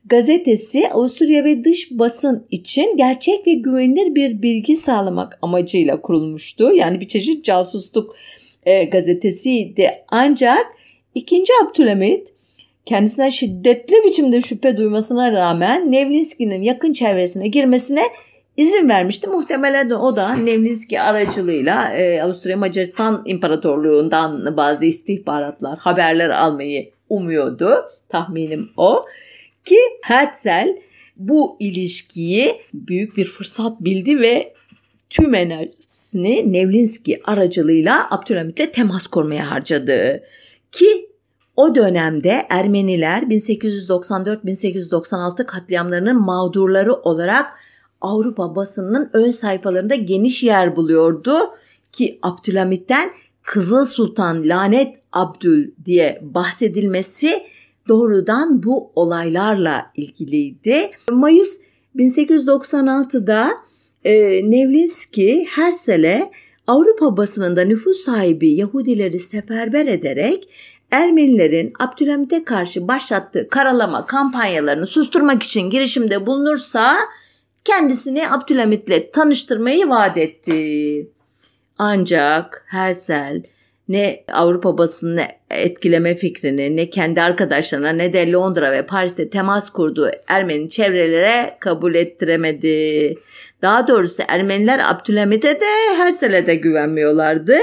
[0.06, 6.74] gazetesi Avusturya ve dış basın için gerçek ve güvenilir bir bilgi sağlamak amacıyla kurulmuştu.
[6.74, 8.16] Yani bir çeşit casusluk
[8.66, 9.92] e, gazetesiydi.
[10.08, 10.66] Ancak
[11.16, 11.44] 2.
[11.64, 12.34] Abdülhamit
[12.86, 18.04] kendisine şiddetli biçimde şüphe duymasına rağmen Nevlinski'nin yakın çevresine girmesine
[18.58, 19.30] izin vermişti.
[19.30, 27.86] Muhtemelen de o da Nevlinski aracılığıyla e, Avusturya Macaristan İmparatorluğu'ndan bazı istihbaratlar, haberler almayı umuyordu.
[28.10, 29.02] Tahminim o.
[29.66, 30.68] Ki Herzl
[31.18, 34.54] bu ilişkiyi büyük bir fırsat bildi ve
[35.10, 40.24] tüm enerjisini Nevlinski aracılığıyla Abdülhamit'le temas kurmaya harcadı.
[40.72, 41.10] Ki
[41.56, 47.54] o dönemde Ermeniler 1894-1896 katliamlarının mağdurları olarak
[48.02, 51.38] Avrupa basınının ön sayfalarında geniş yer buluyordu
[51.92, 53.12] ki Abdülhamit'ten
[53.44, 57.44] Kızıl Sultan Lanet Abdül diye bahsedilmesi
[57.88, 60.92] doğrudan bu olaylarla ilgiliydi.
[61.12, 61.60] Mayıs
[61.96, 63.52] 1896'da
[64.04, 64.14] e,
[64.52, 66.32] Nevlinski Herzl'e
[66.68, 70.50] Avrupa basınında nüfus sahibi Yahudileri seferber ederek
[70.92, 76.96] Ermenilerin Abdülhamit'e karşı başlattığı karalama kampanyalarını susturmak için girişimde bulunursa
[77.66, 81.08] kendisini Abdülhamit'le tanıştırmayı vaat etti.
[81.78, 83.53] Ancak Herzl
[83.90, 90.10] ne Avrupa basınını etkileme fikrini ne kendi arkadaşlarına ne de Londra ve Paris'te temas kurduğu
[90.28, 93.16] Ermeni çevrelere kabul ettiremedi.
[93.62, 97.56] Daha doğrusu Ermeniler Abdülhamit'e de Hersel'e de güvenmiyorlardı.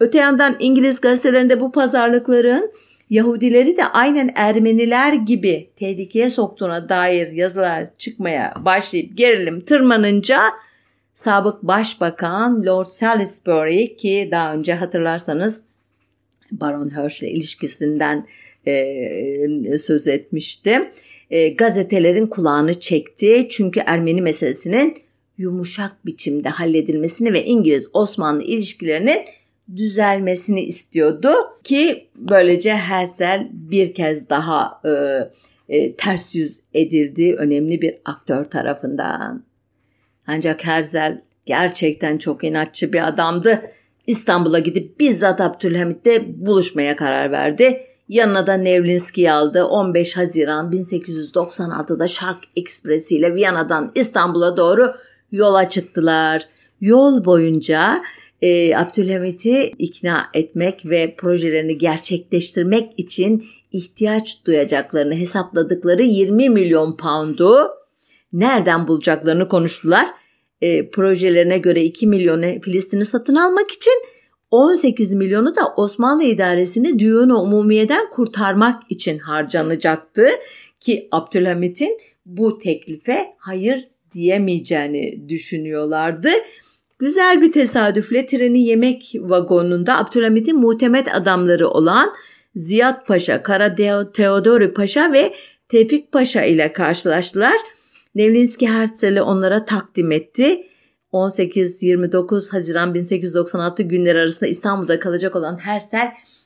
[0.00, 2.72] Öte yandan İngiliz gazetelerinde bu pazarlıkların
[3.10, 10.40] Yahudileri de aynen Ermeniler gibi tehlikeye soktuğuna dair yazılar çıkmaya başlayıp gerilim tırmanınca
[11.14, 15.64] sabık başbakan Lord Salisbury ki daha önce hatırlarsanız
[16.52, 18.26] Baron Herschel ilişkisinden
[18.66, 20.90] e, söz etmişti.
[21.30, 24.94] E, gazetelerin kulağını çekti çünkü Ermeni meselesinin
[25.38, 29.24] yumuşak biçimde halledilmesini ve İngiliz-Osmanlı ilişkilerinin
[29.76, 31.32] düzelmesini istiyordu
[31.64, 34.90] ki böylece Herzl bir kez daha e,
[35.76, 39.44] e, ters yüz edildi önemli bir aktör tarafından.
[40.26, 43.62] Ancak Herzl gerçekten çok inatçı bir adamdı.
[44.06, 47.80] İstanbul'a gidip bizzat Abdülhamit'le buluşmaya karar verdi.
[48.08, 49.64] Yanına da Nevlinski'yi aldı.
[49.64, 54.94] 15 Haziran 1896'da Şark Ekspresi ile Viyana'dan İstanbul'a doğru
[55.32, 56.48] yola çıktılar.
[56.80, 58.02] Yol boyunca
[58.42, 67.70] e, Abdülhamit'i ikna etmek ve projelerini gerçekleştirmek için ihtiyaç duyacaklarını hesapladıkları 20 milyon poundu
[68.34, 70.06] nereden bulacaklarını konuştular.
[70.60, 73.92] E, projelerine göre 2 milyonu Filistin'i satın almak için
[74.50, 80.28] 18 milyonu da Osmanlı idaresini düğün umumiyeden kurtarmak için harcanacaktı
[80.80, 86.28] ki Abdülhamit'in bu teklife hayır diyemeyeceğini düşünüyorlardı.
[86.98, 92.12] Güzel bir tesadüfle treni yemek vagonunda Abdülhamit'in muhtemet adamları olan
[92.54, 93.74] Ziyad Paşa, Kara
[94.12, 95.34] Teodori Paşa ve
[95.68, 97.56] Tevfik Paşa ile karşılaştılar.
[98.14, 100.66] Nevlinski Herzl'i onlara takdim etti.
[101.12, 105.96] 18-29 Haziran 1896 günleri arasında İstanbul'da kalacak olan Herzl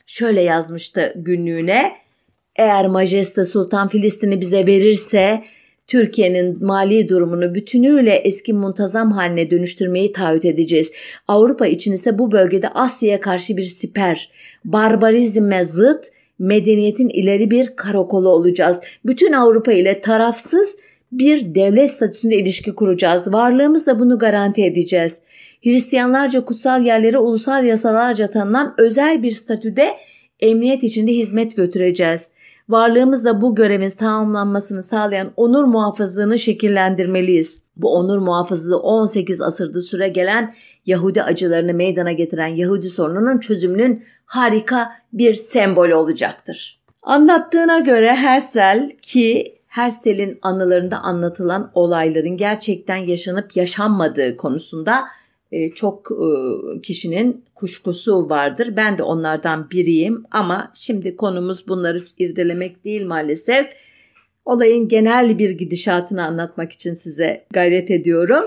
[0.07, 1.93] şöyle yazmıştı günlüğüne.
[2.57, 5.43] Eğer Majeste Sultan Filistin'i bize verirse
[5.87, 10.93] Türkiye'nin mali durumunu bütünüyle eski muntazam haline dönüştürmeyi taahhüt edeceğiz.
[11.29, 14.31] Avrupa için ise bu bölgede Asya'ya karşı bir siper,
[14.65, 16.07] barbarizme zıt,
[16.39, 18.81] medeniyetin ileri bir karakolu olacağız.
[19.07, 20.77] Bütün Avrupa ile tarafsız
[21.13, 23.33] bir devlet statüsünde ilişki kuracağız.
[23.33, 25.23] Varlığımızla bunu garanti edeceğiz.
[25.65, 29.97] Hristiyanlarca kutsal yerlere ulusal yasalarca tanınan özel bir statüde
[30.41, 32.31] emniyet içinde hizmet götüreceğiz.
[32.69, 37.63] Varlığımızla bu görevin tamamlanmasını sağlayan onur muhafızlığını şekillendirmeliyiz.
[37.77, 40.55] Bu onur muhafızlığı 18 asırda süre gelen
[40.87, 46.81] Yahudi acılarını meydana getiren Yahudi sorununun çözümünün harika bir sembolü olacaktır.
[47.03, 55.05] Anlattığına göre Hersel ki Hersel'in anılarında anlatılan olayların gerçekten yaşanıp yaşanmadığı konusunda
[55.53, 58.77] e, çok e, kişinin kuşkusu vardır.
[58.77, 63.67] Ben de onlardan biriyim ama şimdi konumuz bunları irdelemek değil maalesef.
[64.45, 68.45] Olayın genel bir gidişatını anlatmak için size gayret ediyorum.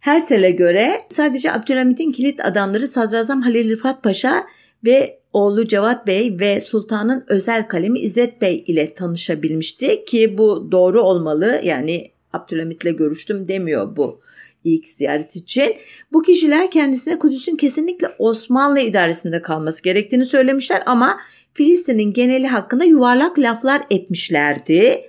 [0.00, 4.46] Hersel'e göre sadece Abdülhamit'in kilit adamları Sadrazam Halil Rıfat Paşa
[4.84, 11.02] ve oğlu Cevat Bey ve sultanın özel kalemi İzzet Bey ile tanışabilmişti ki bu doğru
[11.02, 11.60] olmalı.
[11.64, 14.20] Yani Abdülhamit'le görüştüm demiyor bu
[14.64, 15.74] ilk ziyaret için.
[16.12, 21.20] Bu kişiler kendisine Kudüs'ün kesinlikle Osmanlı idaresinde kalması gerektiğini söylemişler ama
[21.54, 25.00] Filistin'in geneli hakkında yuvarlak laflar etmişlerdi.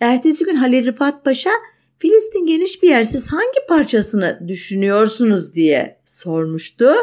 [0.00, 1.50] Ertesi gün Halil Rıfat Paşa
[1.98, 6.94] Filistin geniş bir yer siz hangi parçasını düşünüyorsunuz diye sormuştu.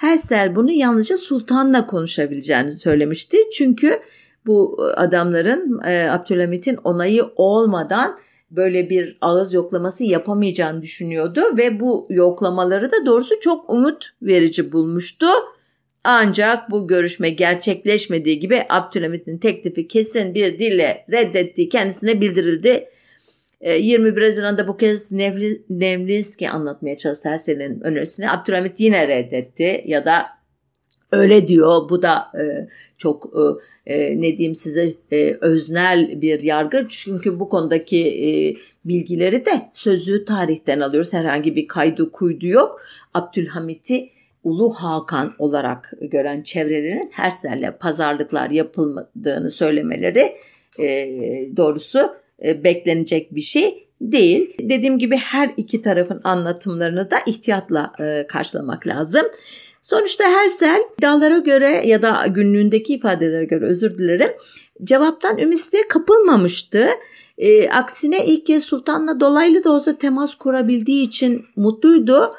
[0.00, 3.38] Hersel bunu yalnızca sultanla konuşabileceğini söylemişti.
[3.52, 4.00] Çünkü
[4.46, 8.18] bu adamların e, Abdülhamit'in onayı olmadan
[8.50, 15.26] böyle bir ağız yoklaması yapamayacağını düşünüyordu ve bu yoklamaları da doğrusu çok umut verici bulmuştu.
[16.04, 22.88] Ancak bu görüşme gerçekleşmediği gibi Abdülhamit'in teklifi kesin bir dille reddettiği kendisine bildirildi.
[23.60, 28.30] 21 ee, Haziran'da bu kez Nevli, Nevlinski anlatmaya çalıştı Hersel'in önerisini.
[28.30, 30.26] Abdülhamit yine reddetti ya da
[31.12, 31.88] öyle diyor.
[31.88, 32.68] Bu da e,
[32.98, 33.32] çok
[33.86, 36.86] e, e, ne diyeyim size e, öznel bir yargı.
[36.88, 38.30] Çünkü bu konudaki e,
[38.84, 41.12] bilgileri de sözlüğü tarihten alıyoruz.
[41.12, 42.80] Herhangi bir kaydı kuydu yok.
[43.14, 44.10] Abdülhamit'i
[44.44, 50.36] Ulu Hakan olarak gören çevrelerin Hersel'le pazarlıklar yapılmadığını söylemeleri
[50.78, 50.86] e,
[51.56, 54.54] doğrusu beklenecek bir şey değil.
[54.60, 59.26] Dediğim gibi her iki tarafın anlatımlarını da ihtiyatla e, karşılamak lazım.
[59.82, 64.30] Sonuçta Hersel iddialara göre ya da günlüğündeki ifadelere göre özür dilerim
[64.84, 66.88] cevaptan ümitsizliğe kapılmamıştı.
[67.38, 72.32] E, aksine ilk kez sultanla dolaylı da olsa temas kurabildiği için mutluydu.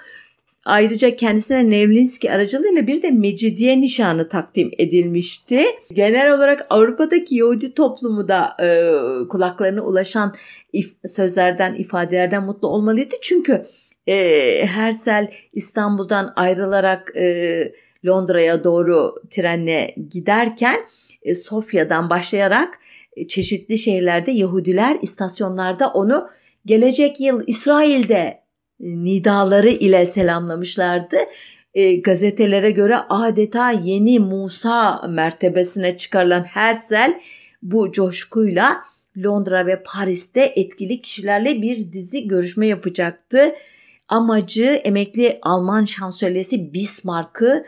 [0.65, 5.65] Ayrıca kendisine Nevlinski aracılığıyla bir de Mecidiye nişanı takdim edilmişti.
[5.93, 8.67] Genel olarak Avrupa'daki Yahudi toplumu da e,
[9.28, 10.36] kulaklarına ulaşan
[10.74, 13.15] if, sözlerden, ifadelerden mutlu olmalıydı.
[13.21, 13.63] Çünkü
[14.08, 14.15] e,
[14.65, 17.74] Hersel İstanbul'dan ayrılarak e,
[18.06, 20.86] Londra'ya doğru trenle giderken
[21.24, 22.80] e, Sofya'dan başlayarak
[23.15, 26.30] e, çeşitli şehirlerde Yahudiler istasyonlarda onu
[26.65, 28.41] gelecek yıl İsrail'de
[28.82, 31.17] nidaları ile selamlamışlardı.
[31.74, 37.13] E, gazetelere göre adeta yeni Musa mertebesine çıkarılan Herzl
[37.62, 38.82] bu coşkuyla
[39.17, 43.56] Londra ve Paris'te etkili kişilerle bir dizi görüşme yapacaktı.
[44.08, 47.65] Amacı emekli Alman şansölyesi Bismarck'ı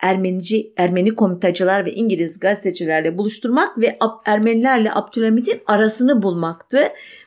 [0.00, 6.82] Ermenici, Ermeni komitacılar ve İngiliz gazetecilerle buluşturmak ve Ermenilerle Abdülhamit'in arasını bulmaktı.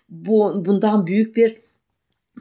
[0.09, 1.68] Bu, bundan büyük bir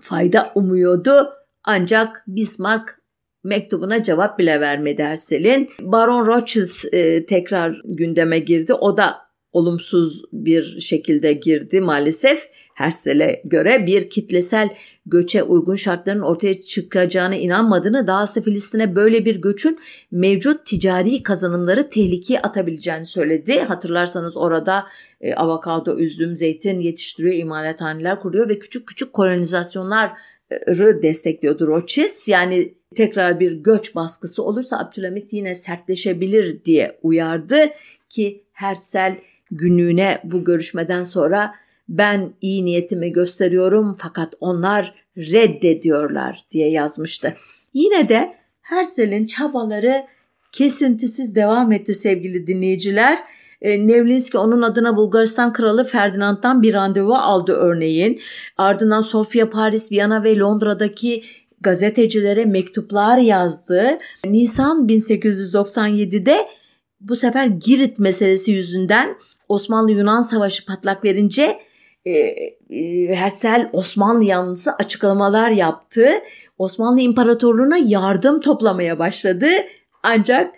[0.03, 1.29] fayda umuyordu.
[1.65, 2.99] Ancak Bismarck
[3.45, 5.71] mektubuna cevap bile vermedi Hersel'in.
[5.81, 8.75] Baron Rothschild e, tekrar gündeme girdi.
[8.75, 12.49] O da olumsuz bir şekilde girdi maalesef.
[12.75, 14.69] Hersel'e göre bir kitlesel
[15.07, 19.79] göçe uygun şartların ortaya çıkacağına inanmadığını, dahası Filistin'e böyle bir göçün
[20.11, 23.61] mevcut ticari kazanımları tehlikeye atabileceğini söyledi.
[23.61, 24.87] Hatırlarsanız orada
[25.21, 32.29] e, avokado, üzüm, zeytin yetiştiriyor, imalathaneler kuruyor ve küçük küçük kolonizasyonları destekliyordu Rothschild.
[32.29, 37.59] Yani tekrar bir göç baskısı olursa Abdülhamit yine sertleşebilir diye uyardı
[38.09, 39.15] ki Herzl
[39.51, 41.55] günlüğüne bu görüşmeden sonra
[41.89, 47.35] ben iyi niyetimi gösteriyorum fakat onlar reddediyorlar diye yazmıştı.
[47.75, 50.07] Yine de Hersel'in çabaları
[50.53, 53.19] kesintisiz devam etti sevgili dinleyiciler.
[53.63, 58.21] E, Nevlinski onun adına Bulgaristan Kralı Ferdinand'dan bir randevu aldı örneğin.
[58.57, 61.23] Ardından Sofya, Paris, Viyana ve Londra'daki
[61.61, 63.99] gazetecilere mektuplar yazdı.
[64.25, 66.49] Nisan 1897'de
[67.01, 69.17] bu sefer Girit meselesi yüzünden
[69.49, 71.59] Osmanlı-Yunan Savaşı patlak verince
[72.05, 76.09] e, e, Hersel Osmanlı yanlısı açıklamalar yaptı.
[76.59, 79.47] Osmanlı İmparatorluğu'na yardım toplamaya başladı.
[80.03, 80.55] Ancak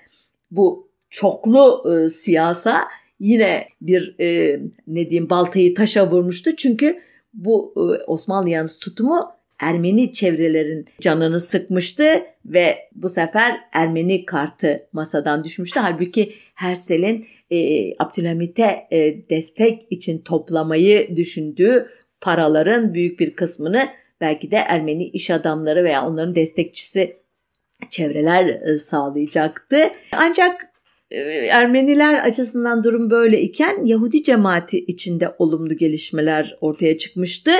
[0.50, 2.80] bu çoklu e, siyasa
[3.20, 6.56] yine bir e, ne diyeyim baltayı taşa vurmuştu.
[6.56, 6.98] Çünkü
[7.34, 12.04] bu e, Osmanlı yanlısı tutumu Ermeni çevrelerin canını sıkmıştı
[12.46, 15.80] ve bu sefer Ermeni kartı masadan düşmüştü.
[15.80, 21.88] Halbuki Hersel'in e, Abdülhamit'e e, destek için toplamayı düşündüğü
[22.20, 23.88] paraların büyük bir kısmını
[24.20, 27.16] belki de Ermeni iş adamları veya onların destekçisi
[27.90, 29.76] çevreler e, sağlayacaktı.
[30.12, 30.70] Ancak
[31.10, 37.50] e, Ermeniler açısından durum böyle iken Yahudi cemaati içinde olumlu gelişmeler ortaya çıkmıştı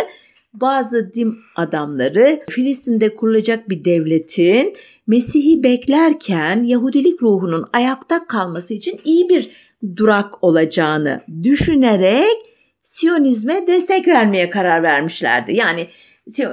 [0.53, 4.76] bazı din adamları Filistin'de kurulacak bir devletin
[5.07, 9.51] Mesih'i beklerken Yahudilik ruhunun ayakta kalması için iyi bir
[9.96, 12.51] durak olacağını düşünerek
[12.82, 15.55] Siyonizme destek vermeye karar vermişlerdi.
[15.57, 15.86] Yani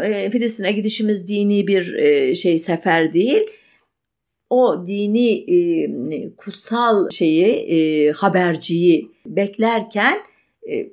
[0.04, 3.44] e, Filistin'e gidişimiz dini bir e, şey sefer değil.
[4.50, 10.18] O dini e, kutsal şeyi haberciyi beklerken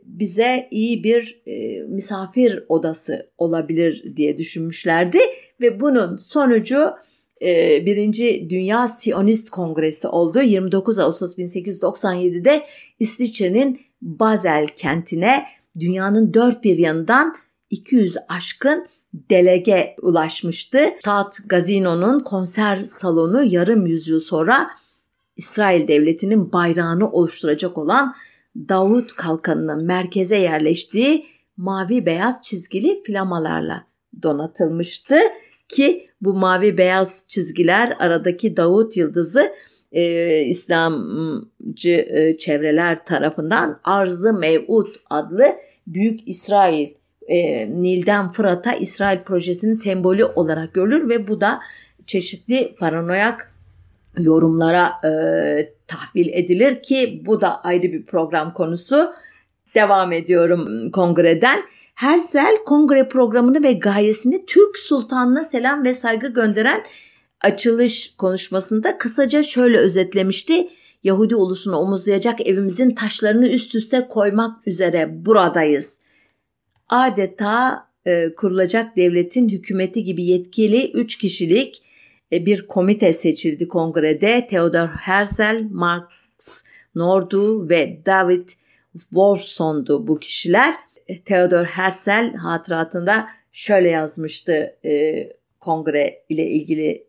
[0.04, 5.18] bize iyi bir e, misafir odası olabilir diye düşünmüşlerdi
[5.60, 6.90] ve bunun sonucu
[7.42, 10.42] e, Birinci Dünya Siyonist Kongresi oldu.
[10.42, 12.66] 29 Ağustos 1897'de
[12.98, 15.46] İsviçre'nin Basel kentine
[15.80, 17.36] dünyanın dört bir yanından
[17.70, 20.78] 200 aşkın delege ulaşmıştı.
[21.02, 24.70] Tat Gazino'nun konser salonu yarım yüzyıl sonra
[25.36, 28.14] İsrail devletinin bayrağını oluşturacak olan
[28.56, 31.26] Davut kalkanının merkeze yerleştiği
[31.56, 33.86] mavi beyaz çizgili flamalarla
[34.22, 35.18] donatılmıştı
[35.68, 39.52] ki bu mavi beyaz çizgiler aradaki Davut yıldızı
[39.92, 45.46] e, İslamcı e, çevreler tarafından Arz-ı Mev'ud adlı
[45.86, 46.88] Büyük İsrail
[47.26, 51.60] e, Nil'den Fırat'a İsrail projesinin sembolü olarak görülür ve bu da
[52.06, 53.54] çeşitli paranoyak
[54.18, 59.12] yorumlara e, tahvil edilir ki bu da ayrı bir program konusu.
[59.74, 61.62] Devam ediyorum kongreden.
[61.94, 66.84] Hersel kongre programını ve gayesini Türk Sultanına selam ve saygı gönderen
[67.40, 70.68] açılış konuşmasında kısaca şöyle özetlemişti.
[71.04, 76.00] Yahudi ulusunu omuzlayacak evimizin taşlarını üst üste koymak üzere buradayız.
[76.88, 81.82] Adeta e, kurulacak devletin hükümeti gibi yetkili üç kişilik
[82.32, 84.46] bir komite seçildi kongrede.
[84.46, 86.64] Theodor Herzl, Max
[86.94, 88.48] Nordu ve David
[88.92, 90.74] Wolfson'du bu kişiler.
[91.08, 95.14] E, Theodor Herzl hatıratında şöyle yazmıştı e,
[95.60, 97.04] kongre ile ilgili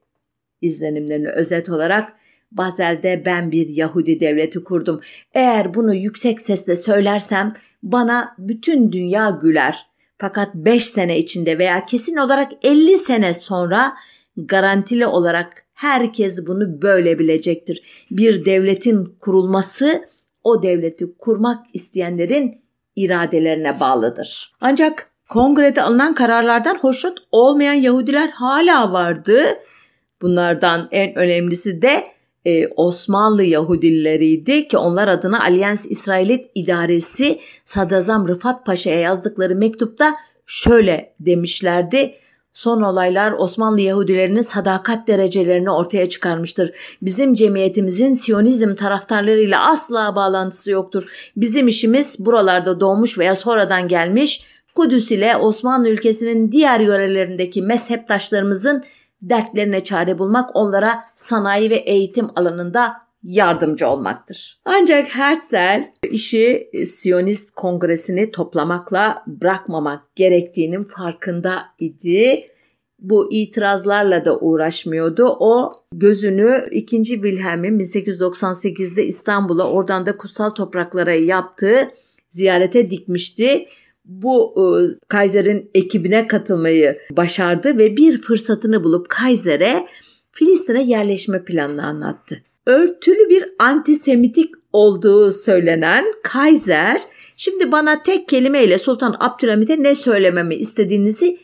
[0.61, 2.13] izlenimlerini özet olarak.
[2.51, 5.01] Bazel'de ben bir Yahudi devleti kurdum.
[5.34, 7.51] Eğer bunu yüksek sesle söylersem
[7.84, 9.86] bana bütün dünya güler.
[10.18, 13.93] Fakat 5 sene içinde veya kesin olarak 50 sene sonra
[14.38, 18.06] garantili olarak herkes bunu böyle bilecektir.
[18.12, 20.06] Bir devletin kurulması
[20.44, 22.62] o devleti kurmak isteyenlerin
[22.96, 24.54] iradelerine bağlıdır.
[24.62, 29.44] Ancak kongrede alınan kararlardan hoşnut olmayan Yahudiler hala vardı.
[30.22, 32.08] Bunlardan en önemlisi de
[32.46, 40.14] e, Osmanlı Yahudileriydi ki onlar adına Allianz İsrailit İdaresi Sadazam Rıfat Paşa'ya yazdıkları mektupta
[40.46, 42.16] şöyle demişlerdi.
[42.56, 46.72] Son olaylar Osmanlı Yahudilerinin sadakat derecelerini ortaya çıkarmıştır.
[47.01, 51.32] Bizim cemiyetimizin Siyonizm taraftarlarıyla asla bağlantısı yoktur.
[51.38, 54.45] Bizim işimiz buralarda doğmuş veya sonradan gelmiş
[54.76, 58.84] Kudüs ile Osmanlı ülkesinin diğer yörelerindeki mezheptaşlarımızın
[59.22, 64.60] dertlerine çare bulmak, onlara sanayi ve eğitim alanında yardımcı olmaktır.
[64.66, 72.48] Ancak Herzl işi Siyonist kongresini toplamakla bırakmamak gerektiğinin farkında idi.
[73.00, 75.38] Bu itirazlarla da uğraşmıyordu.
[75.40, 77.04] O gözünü 2.
[77.04, 81.92] Wilhelm'in 1898'de İstanbul'a oradan da kutsal topraklara yaptığı
[82.30, 83.66] ziyarete dikmişti.
[84.06, 84.64] Bu e,
[85.08, 89.88] Kaiser'in ekibine katılmayı başardı ve bir fırsatını bulup Kaiser'e
[90.32, 97.01] Filistin'e yerleşme planını anlattı örtülü bir antisemitik olduğu söylenen Kaiser
[97.38, 101.38] şimdi bana tek kelimeyle Sultan Abdülhamit'e ne söylememi istediğinizi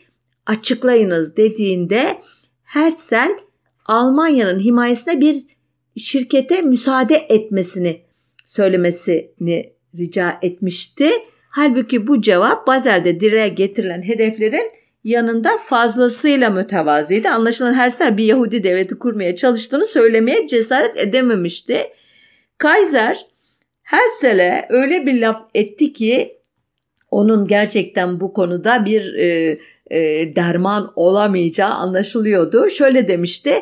[0.46, 2.20] açıklayınız dediğinde
[2.64, 3.30] Herzl
[3.86, 5.42] Almanya'nın himayesine bir
[5.96, 8.02] şirkete müsaade etmesini
[8.44, 11.10] söylemesini rica etmişti.
[11.50, 17.28] Halbuki bu cevap Bazel'de dile getirilen hedeflerin yanında fazlasıyla mütevazıydı.
[17.28, 21.86] Anlaşılan Hersel bir Yahudi devleti kurmaya çalıştığını söylemeye cesaret edememişti.
[22.58, 23.26] Kaiser
[23.82, 26.38] Hersel'e öyle bir laf etti ki
[27.10, 29.58] onun gerçekten bu konuda bir e,
[29.90, 32.70] e, derman olamayacağı anlaşılıyordu.
[32.70, 33.54] Şöyle demişti.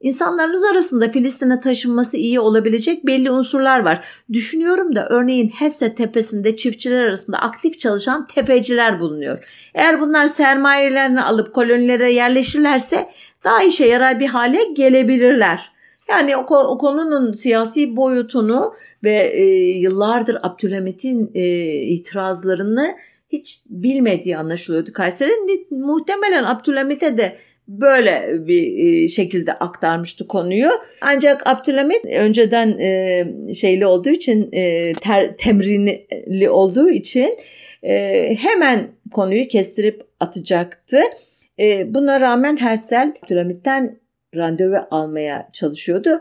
[0.00, 4.06] İnsanlarınız arasında Filistin'e taşınması iyi olabilecek belli unsurlar var.
[4.32, 9.70] Düşünüyorum da örneğin Hesse tepesinde çiftçiler arasında aktif çalışan tepeciler bulunuyor.
[9.74, 13.10] Eğer bunlar sermayelerini alıp kolonilere yerleşirlerse
[13.44, 15.72] daha işe yarar bir hale gelebilirler.
[16.08, 18.74] Yani o, o konunun siyasi boyutunu
[19.04, 19.44] ve e,
[19.78, 21.42] yıllardır Abdülhamit'in e,
[21.72, 22.94] itirazlarını
[23.32, 25.66] hiç bilmediği anlaşılıyordu Kayseri'nin.
[25.70, 27.36] Muhtemelen Abdülhamit'e de
[27.70, 30.68] böyle bir e, şekilde aktarmıştı konuyu.
[31.00, 37.34] Ancak Abdülhamit önceden e, şeyli olduğu için e, ter, temrinli olduğu için
[38.36, 41.00] hemen konuyu kestirip atacaktı.
[41.86, 43.98] Buna rağmen Hersel Abdülhamit'ten
[44.36, 46.20] randevu almaya çalışıyordu.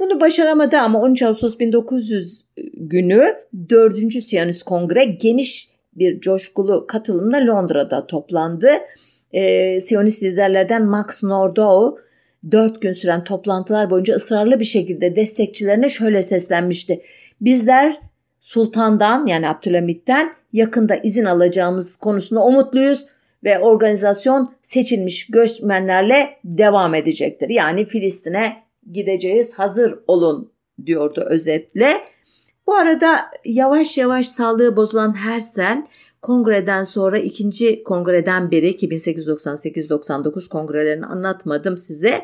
[0.00, 2.44] Bunu başaramadı ama 13 Ağustos 1900
[2.74, 3.34] günü
[3.70, 4.12] 4.
[4.22, 8.68] Siyonist Kongre geniş bir coşkulu katılımla Londra'da toplandı.
[9.32, 11.98] Ee, Siyonist liderlerden Max Nordau
[12.50, 17.02] dört gün süren toplantılar boyunca ısrarlı bir şekilde destekçilerine şöyle seslenmişti.
[17.40, 18.00] Bizler
[18.40, 23.06] sultandan yani Abdülhamit'ten yakında izin alacağımız konusunda umutluyuz
[23.44, 27.48] ve organizasyon seçilmiş göçmenlerle devam edecektir.
[27.48, 28.56] Yani Filistin'e
[28.92, 30.52] gideceğiz hazır olun
[30.86, 31.92] diyordu özetle.
[32.66, 35.82] Bu arada yavaş yavaş sağlığı bozulan Hersel
[36.22, 42.22] kongreden sonra ikinci kongreden beri 1898-99 kongrelerini anlatmadım size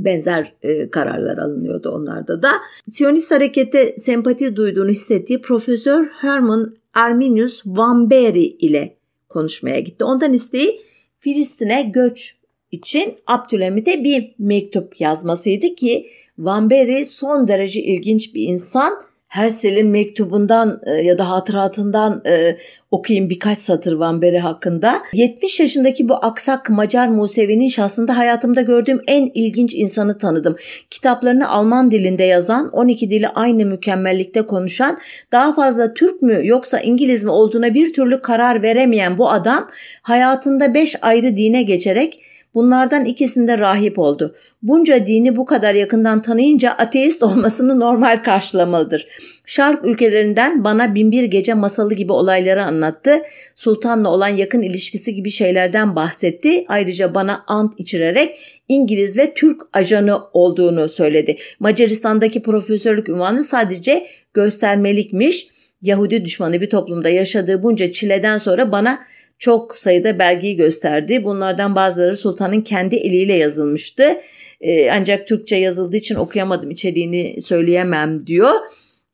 [0.00, 2.50] benzer e, kararlar alınıyordu onlarda da.
[2.88, 8.96] Siyonist harekete sempati duyduğunu hissettiği Profesör Herman Arminius Van Beri ile
[9.28, 10.04] konuşmaya gitti.
[10.04, 10.80] Ondan isteği
[11.18, 12.36] Filistin'e göç
[12.70, 20.80] için Abdülhamit'e bir mektup yazmasıydı ki Van Beri son derece ilginç bir insan Hersel'in mektubundan
[20.86, 22.56] e, ya da hatıratından e,
[22.90, 24.98] okuyayım birkaç satır Van Beri hakkında.
[25.12, 30.56] 70 yaşındaki bu aksak Macar Musevi'nin şahsında hayatımda gördüğüm en ilginç insanı tanıdım.
[30.90, 34.98] Kitaplarını Alman dilinde yazan, 12 dili aynı mükemmellikte konuşan,
[35.32, 39.70] daha fazla Türk mü yoksa İngiliz mi olduğuna bir türlü karar veremeyen bu adam
[40.02, 42.20] hayatında 5 ayrı dine geçerek
[42.54, 44.34] Bunlardan ikisinde rahip oldu.
[44.62, 49.08] Bunca dini bu kadar yakından tanıyınca ateist olmasını normal karşılamalıdır.
[49.46, 53.22] Şark ülkelerinden bana binbir gece masalı gibi olayları anlattı.
[53.54, 56.64] Sultanla olan yakın ilişkisi gibi şeylerden bahsetti.
[56.68, 58.38] Ayrıca bana ant içirerek
[58.68, 61.36] İngiliz ve Türk ajanı olduğunu söyledi.
[61.60, 65.48] Macaristan'daki profesörlük ünvanı sadece göstermelikmiş.
[65.82, 68.98] Yahudi düşmanı bir toplumda yaşadığı bunca çileden sonra bana
[69.40, 71.24] çok sayıda belgeyi gösterdi.
[71.24, 74.20] Bunlardan bazıları sultanın kendi eliyle yazılmıştı.
[74.60, 78.54] Ee, ancak Türkçe yazıldığı için okuyamadım içeriğini söyleyemem diyor.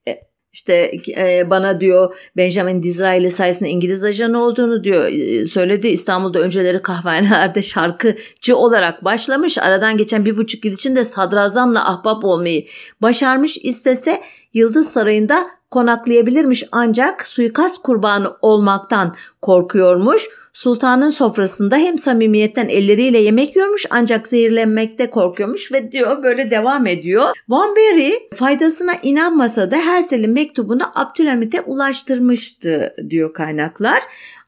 [0.09, 0.20] Ee,
[0.53, 5.89] işte e, bana diyor Benjamin Disraeli sayesinde İngiliz ajanı olduğunu diyor e, söyledi.
[5.89, 9.59] İstanbul'da önceleri kahvehanelerde şarkıcı olarak başlamış.
[9.59, 12.66] Aradan geçen bir buçuk yıl içinde sadrazamla ahbap olmayı
[13.03, 13.59] başarmış.
[13.62, 14.20] istese
[14.55, 20.29] Yıldız Sarayı'nda konaklayabilirmiş ancak suikast kurbanı olmaktan korkuyormuş.
[20.53, 27.29] Sultanın sofrasında hem samimiyetten elleriyle yemek yiyormuş ancak zehirlenmekte korkuyormuş ve diyor böyle devam ediyor.
[27.49, 34.03] Van Berry faydasına inanmasa da Hersel'in mektubunu Abdülhamit'e ulaştırmıştı diyor kaynaklar.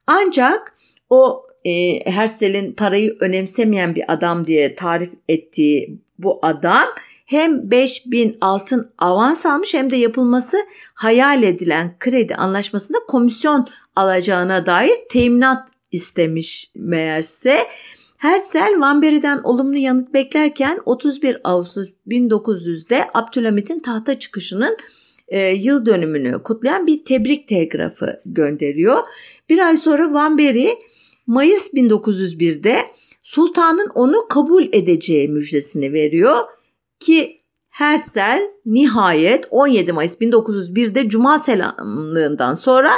[0.06, 0.74] Ancak
[1.10, 6.86] o e, Hersel'in parayı önemsemeyen bir adam diye tarif ettiği bu adam
[7.28, 10.56] hem 5000 altın avans almış hem de yapılması
[10.94, 17.58] hayal edilen kredi anlaşmasında komisyon alacağına dair teminat istemiş meğerse.
[18.18, 24.76] Hersel Van Berry'den olumlu yanıt beklerken 31 Ağustos 1900'de Abdülhamit'in tahta çıkışının
[25.28, 28.98] e, yıl dönümünü kutlayan bir tebrik telgrafı gönderiyor.
[29.50, 30.68] Bir ay sonra Van Berry
[31.26, 32.76] Mayıs 1901'de
[33.22, 36.36] sultanın onu kabul edeceği müjdesini veriyor
[37.00, 37.38] ki
[37.70, 42.90] Hersel nihayet 17 Mayıs 1901'de Cuma selamlığından sonra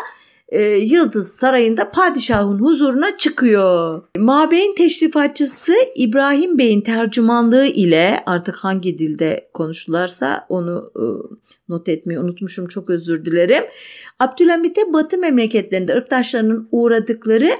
[0.48, 4.02] e, Yıldız Sarayı'nda padişahın huzuruna çıkıyor.
[4.18, 11.04] Mabey'in teşrifatçısı İbrahim Bey'in tercümanlığı ile artık hangi dilde konuştularsa onu e,
[11.68, 13.64] not etmeyi unutmuşum çok özür dilerim.
[14.18, 17.50] Abdülhamit'e batı memleketlerinde ırktaşlarının uğradıkları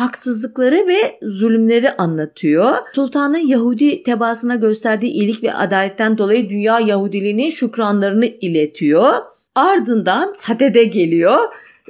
[0.00, 2.74] haksızlıkları ve zulümleri anlatıyor.
[2.94, 9.12] Sultanın Yahudi tebaasına gösterdiği iyilik ve adaletten dolayı dünya Yahudiliğinin şükranlarını iletiyor.
[9.54, 11.38] Ardından Sadede geliyor.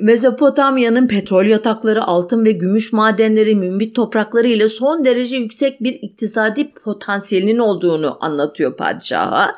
[0.00, 6.72] Mezopotamya'nın petrol yatakları, altın ve gümüş madenleri, mümbit toprakları ile son derece yüksek bir iktisadi
[6.72, 9.56] potansiyelinin olduğunu anlatıyor padişaha.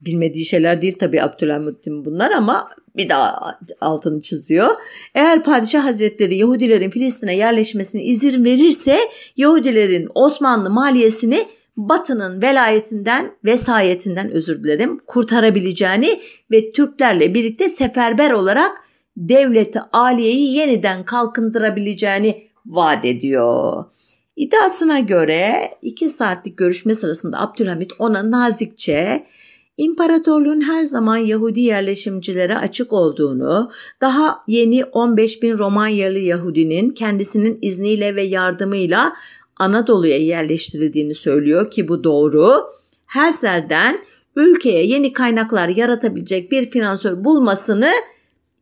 [0.00, 4.74] Bilmediği şeyler değil tabii Abdülhamit'in bunlar ama bir daha altını çiziyor.
[5.14, 8.98] Eğer padişah hazretleri Yahudilerin Filistin'e yerleşmesine izin verirse
[9.36, 16.20] Yahudilerin Osmanlı maliyesini Batı'nın velayetinden, vesayetinden özür dilerim kurtarabileceğini
[16.50, 18.72] ve Türklerle birlikte seferber olarak
[19.16, 23.84] devleti aliyeyi yeniden kalkındırabileceğini vaat ediyor.
[24.36, 29.26] İddiasına göre iki saatlik görüşme sırasında Abdülhamit ona nazikçe
[29.76, 33.70] İmparatorluğun her zaman Yahudi yerleşimcilere açık olduğunu,
[34.00, 39.12] daha yeni 15 bin Romanyalı Yahudinin kendisinin izniyle ve yardımıyla
[39.56, 42.68] Anadolu'ya yerleştirildiğini söylüyor ki bu doğru.
[43.06, 43.98] Hersel'den
[44.36, 47.90] ülkeye yeni kaynaklar yaratabilecek bir finansör bulmasını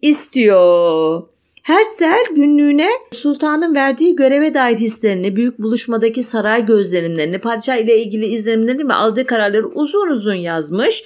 [0.02, 1.22] istiyor.
[1.62, 8.88] Hersel günlüğüne sultanın verdiği göreve dair hislerini, büyük buluşmadaki saray gözlemlerini, padişah ile ilgili izlenimlerini
[8.88, 11.04] ve aldığı kararları uzun uzun yazmış.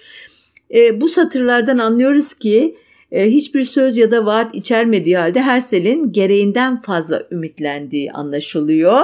[0.74, 2.76] E, bu satırlardan anlıyoruz ki
[3.12, 9.00] e, hiçbir söz ya da vaat içermediği halde Hersel'in gereğinden fazla ümitlendiği anlaşılıyor.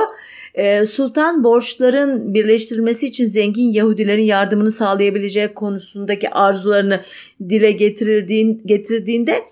[0.54, 7.00] E, Sultan borçların birleştirilmesi için zengin Yahudilerin yardımını sağlayabileceği konusundaki arzularını
[7.48, 7.72] dile
[8.66, 9.42] getirdiğinde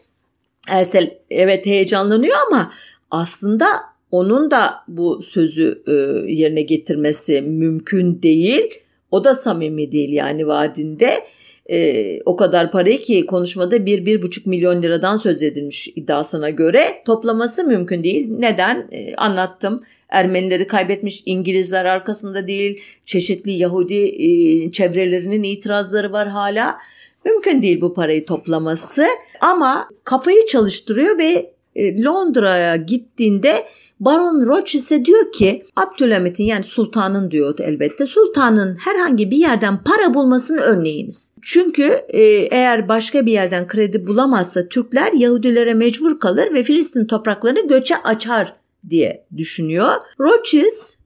[0.69, 2.73] Ersel evet heyecanlanıyor ama
[3.11, 3.67] aslında
[4.11, 5.93] onun da bu sözü e,
[6.33, 8.71] yerine getirmesi mümkün değil.
[9.11, 11.25] O da samimi değil yani vaadinde.
[11.71, 16.85] E, o kadar parayı ki konuşmada bir bir buçuk milyon liradan söz edilmiş iddiasına göre
[17.07, 18.29] toplaması mümkün değil.
[18.39, 18.89] Neden?
[18.93, 19.83] E, anlattım.
[20.09, 22.81] Ermenileri kaybetmiş İngilizler arkasında değil.
[23.05, 26.79] Çeşitli Yahudi e, çevrelerinin itirazları var hala.
[27.25, 29.07] Mümkün değil bu parayı toplaması
[29.41, 33.67] ama kafayı çalıştırıyor ve e, Londra'ya gittiğinde
[34.01, 40.61] Baron Rothschild diyor ki Abdülhamit'in yani sultanın diyordu elbette sultanın herhangi bir yerden para bulmasını
[40.61, 41.33] önleyiniz.
[41.43, 47.69] Çünkü e, eğer başka bir yerden kredi bulamazsa Türkler Yahudilere mecbur kalır ve Filistin topraklarını
[47.69, 48.57] göçe açar
[48.91, 49.93] diye düşünüyor.
[50.21, 51.01] Rothschild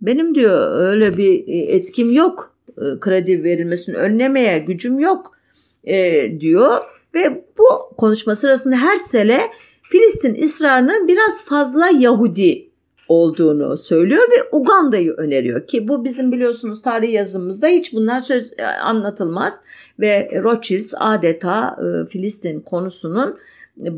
[0.00, 2.54] benim diyor öyle bir e, etkim yok
[3.00, 5.39] kredi verilmesini önlemeye gücüm yok
[5.84, 6.78] e, diyor
[7.14, 9.40] ve bu konuşma sırasında Herzl'e
[9.82, 12.70] Filistin ısrarının biraz fazla Yahudi
[13.08, 18.64] olduğunu söylüyor ve Uganda'yı öneriyor ki bu bizim biliyorsunuz tarih yazımızda hiç bunlar söz e,
[18.66, 19.62] anlatılmaz
[20.00, 23.38] ve Rothschild adeta e, Filistin konusunun
[23.86, 23.90] e,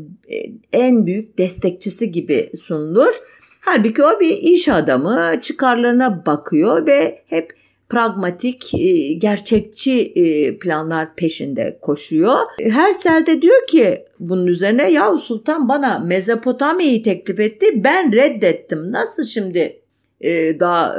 [0.73, 3.13] en büyük destekçisi gibi sunulur.
[3.59, 7.53] Halbuki o bir iş adamı çıkarlarına bakıyor ve hep
[7.93, 12.37] pragmatik, e, gerçekçi e, planlar peşinde koşuyor.
[12.59, 18.91] Hersel de diyor ki bunun üzerine ya Sultan bana Mezopotamya'yı teklif etti ben reddettim.
[18.91, 19.81] Nasıl şimdi
[20.21, 20.97] e, daha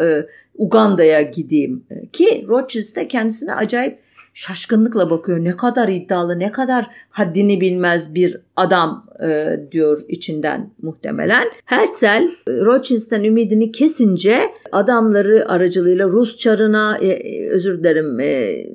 [0.54, 3.98] Uganda'ya gideyim ki Rothschild de kendisine acayip
[4.34, 5.44] şaşkınlıkla bakıyor.
[5.44, 11.48] Ne kadar iddialı, ne kadar haddini bilmez bir adam e, diyor içinden muhtemelen.
[11.64, 14.38] Herzl e, Rothschild'den ümidini kesince
[14.72, 18.66] adamları aracılığıyla Rus çarına e, e özür dilerim e,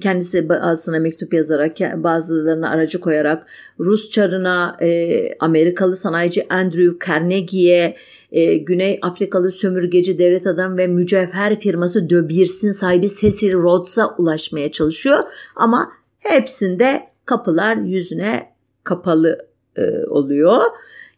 [0.00, 3.46] kendisi aslında mektup yazarak bazılarına aracı koyarak
[3.78, 7.96] Rus çarına e, Amerikalı sanayici Andrew Carnegie'ye
[8.32, 14.72] e, Güney Afrikalı sömürgeci devlet adam ve mücevher firması De Beers'in sahibi Cecil Rhodes'a ulaşmaya
[14.72, 15.18] çalışıyor
[15.56, 18.54] ama hepsinde kapılar yüzüne
[18.84, 19.38] kapalı
[19.76, 20.62] e, oluyor.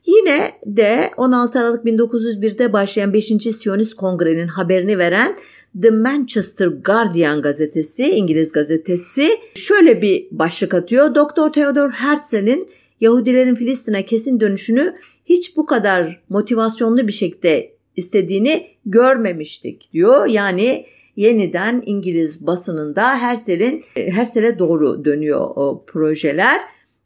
[0.06, 3.24] Yine de 16 Aralık 1901'de başlayan 5.
[3.26, 5.36] Siyonist Kongre'nin haberini veren
[5.82, 11.14] The Manchester Guardian gazetesi, İngiliz gazetesi şöyle bir başlık atıyor.
[11.14, 12.68] Doktor Theodor Herzl'in
[13.00, 20.26] Yahudilerin Filistin'e kesin dönüşünü hiç bu kadar motivasyonlu bir şekilde istediğini görmemiştik diyor.
[20.26, 26.60] Yani yeniden İngiliz basınında Herzl'in Herzl'e doğru dönüyor o projeler.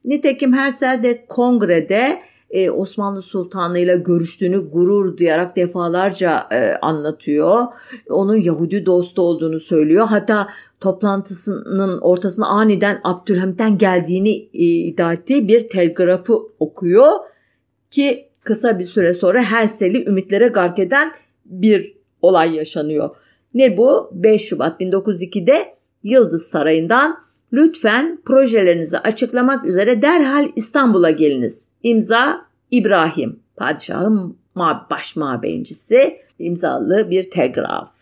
[0.04, 2.20] Nitekim Herzl de kongrede
[2.51, 7.66] e, Osmanlı Sultanı ile görüştüğünü gurur duyarak defalarca e, anlatıyor.
[8.09, 10.07] Onun Yahudi dostu olduğunu söylüyor.
[10.07, 10.48] Hatta
[10.80, 17.12] toplantısının ortasında aniden Abdülhamit'ten geldiğini e, iddia ettiği bir telgrafı okuyor
[17.90, 21.12] ki kısa bir süre sonra Hersel'i ümitlere gark eden
[21.44, 23.11] bir olay yaşanıyor.
[23.55, 24.11] Ne bu?
[24.12, 27.18] 5 Şubat 1902'de Yıldız Sarayı'ndan
[27.53, 31.72] Lütfen projelerinizi açıklamak üzere derhal İstanbul'a geliniz.
[31.82, 34.36] İmza İbrahim, padişahın
[34.90, 37.94] baş mabeyincisi imzalı bir telgraf.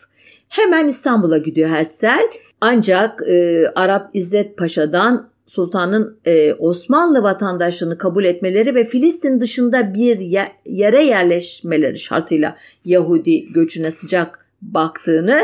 [0.49, 2.29] Hemen İstanbul'a gidiyor Hersel.
[2.61, 10.19] Ancak e, Arap İzzet Paşa'dan Sultan'ın e, Osmanlı vatandaşlığını kabul etmeleri ve Filistin dışında bir
[10.19, 15.41] ye- yere yerleşmeleri şartıyla Yahudi göçüne sıcak baktığını,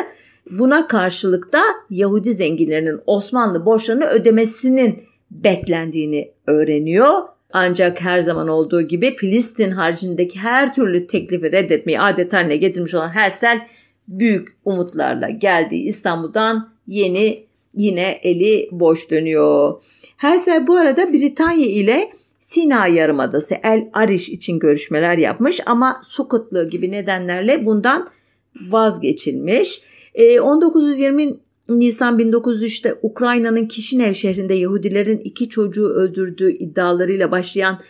[0.50, 7.22] buna karşılık da Yahudi zenginlerinin Osmanlı borçlarını ödemesinin beklendiğini öğreniyor.
[7.52, 13.08] Ancak her zaman olduğu gibi Filistin haricindeki her türlü teklifi reddetmeyi adet haline getirmiş olan
[13.08, 13.66] Hersel
[14.08, 19.82] büyük umutlarla geldiği İstanbul'dan yeni yine eli boş dönüyor.
[20.16, 26.70] Hersel bu arada Britanya ile Sina Yarımadası El Arish için görüşmeler yapmış ama su kıtlığı
[26.70, 28.08] gibi nedenlerle bundan
[28.70, 29.80] vazgeçilmiş.
[30.14, 31.36] 1920 ee,
[31.68, 37.80] Nisan 1903'te Ukrayna'nın Kişinev şehrinde Yahudilerin iki çocuğu öldürdüğü iddialarıyla başlayan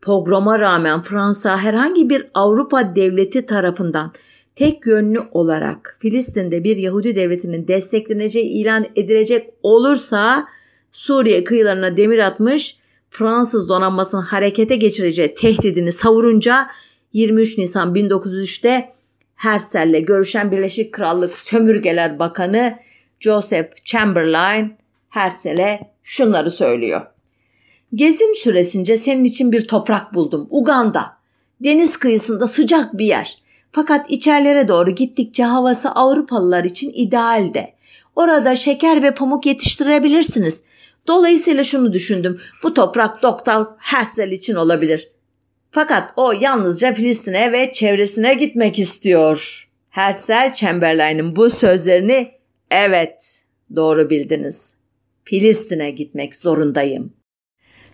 [0.00, 4.12] pogroma rağmen Fransa herhangi bir Avrupa devleti tarafından
[4.56, 10.48] tek yönlü olarak Filistin'de bir Yahudi devletinin destekleneceği ilan edilecek olursa
[10.92, 12.76] Suriye kıyılarına demir atmış
[13.10, 16.68] Fransız donanmasının harekete geçireceği tehdidini savurunca
[17.12, 18.97] 23 Nisan 1903'te
[19.38, 22.78] Herzl'le görüşen Birleşik Krallık Sömürgeler Bakanı
[23.20, 24.76] Joseph Chamberlain
[25.08, 27.06] Herzl'e şunları söylüyor.
[27.94, 30.46] Gezim süresince senin için bir toprak buldum.
[30.50, 31.18] Uganda.
[31.64, 33.38] Deniz kıyısında sıcak bir yer.
[33.72, 37.74] Fakat içerlere doğru gittikçe havası Avrupalılar için idealde.
[38.16, 40.62] Orada şeker ve pamuk yetiştirebilirsiniz.
[41.06, 42.40] Dolayısıyla şunu düşündüm.
[42.62, 45.08] Bu toprak Doktor Herzl için olabilir.
[45.70, 49.68] Fakat o yalnızca Filistin'e ve çevresine gitmek istiyor.
[49.88, 52.30] Herzl Chamberlain'in bu sözlerini
[52.70, 53.44] evet
[53.76, 54.74] doğru bildiniz.
[55.24, 57.12] Filistin'e gitmek zorundayım.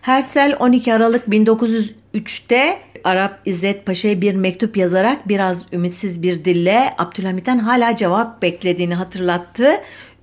[0.01, 7.59] Hersel 12 Aralık 1903'te Arap İzzet Paşa'ya bir mektup yazarak biraz ümitsiz bir dille Abdülhamit'ten
[7.59, 9.71] hala cevap beklediğini hatırlattı.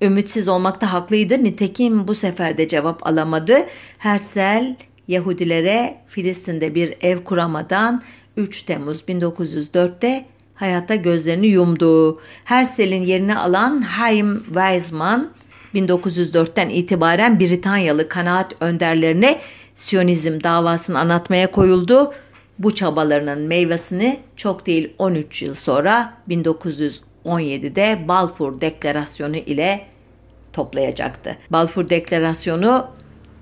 [0.02, 1.44] Ümitsiz olmakta haklıydı.
[1.44, 3.66] Nitekim bu sefer de cevap alamadı.
[3.98, 4.76] Hersel
[5.08, 8.02] Yahudilere Filistin'de bir ev kuramadan
[8.36, 10.24] 3 Temmuz 1904'te
[10.54, 12.20] hayata gözlerini yumdu.
[12.44, 15.30] Hersel'in yerini alan Haim Weizmann
[15.74, 19.40] 1904'ten itibaren Britanyalı kanaat önderlerine
[19.76, 22.12] Siyonizm davasını anlatmaya koyuldu.
[22.58, 29.86] Bu çabalarının meyvesini çok değil 13 yıl sonra 1917'de Balfour Deklarasyonu ile
[30.52, 31.38] toplayacaktı.
[31.50, 32.86] Balfour Deklarasyonu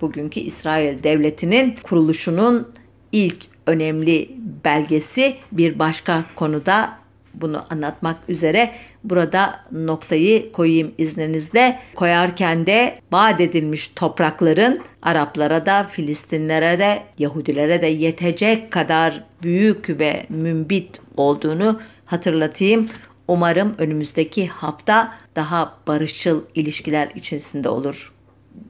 [0.00, 2.72] bugünkü İsrail Devleti'nin kuruluşunun
[3.12, 4.30] ilk önemli
[4.64, 7.00] belgesi bir başka konuda
[7.34, 8.74] bunu anlatmak üzere
[9.04, 11.80] burada noktayı koyayım izninizle.
[11.94, 20.26] Koyarken de vaat edilmiş toprakların Araplara da Filistinlere de Yahudilere de yetecek kadar büyük ve
[20.28, 22.88] mümbit olduğunu hatırlatayım.
[23.28, 28.12] Umarım önümüzdeki hafta daha barışçıl ilişkiler içerisinde olur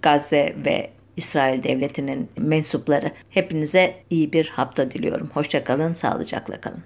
[0.02, 3.10] Gazze ve İsrail Devleti'nin mensupları.
[3.30, 5.30] Hepinize iyi bir hafta diliyorum.
[5.34, 6.82] Hoşçakalın, sağlıcakla kalın.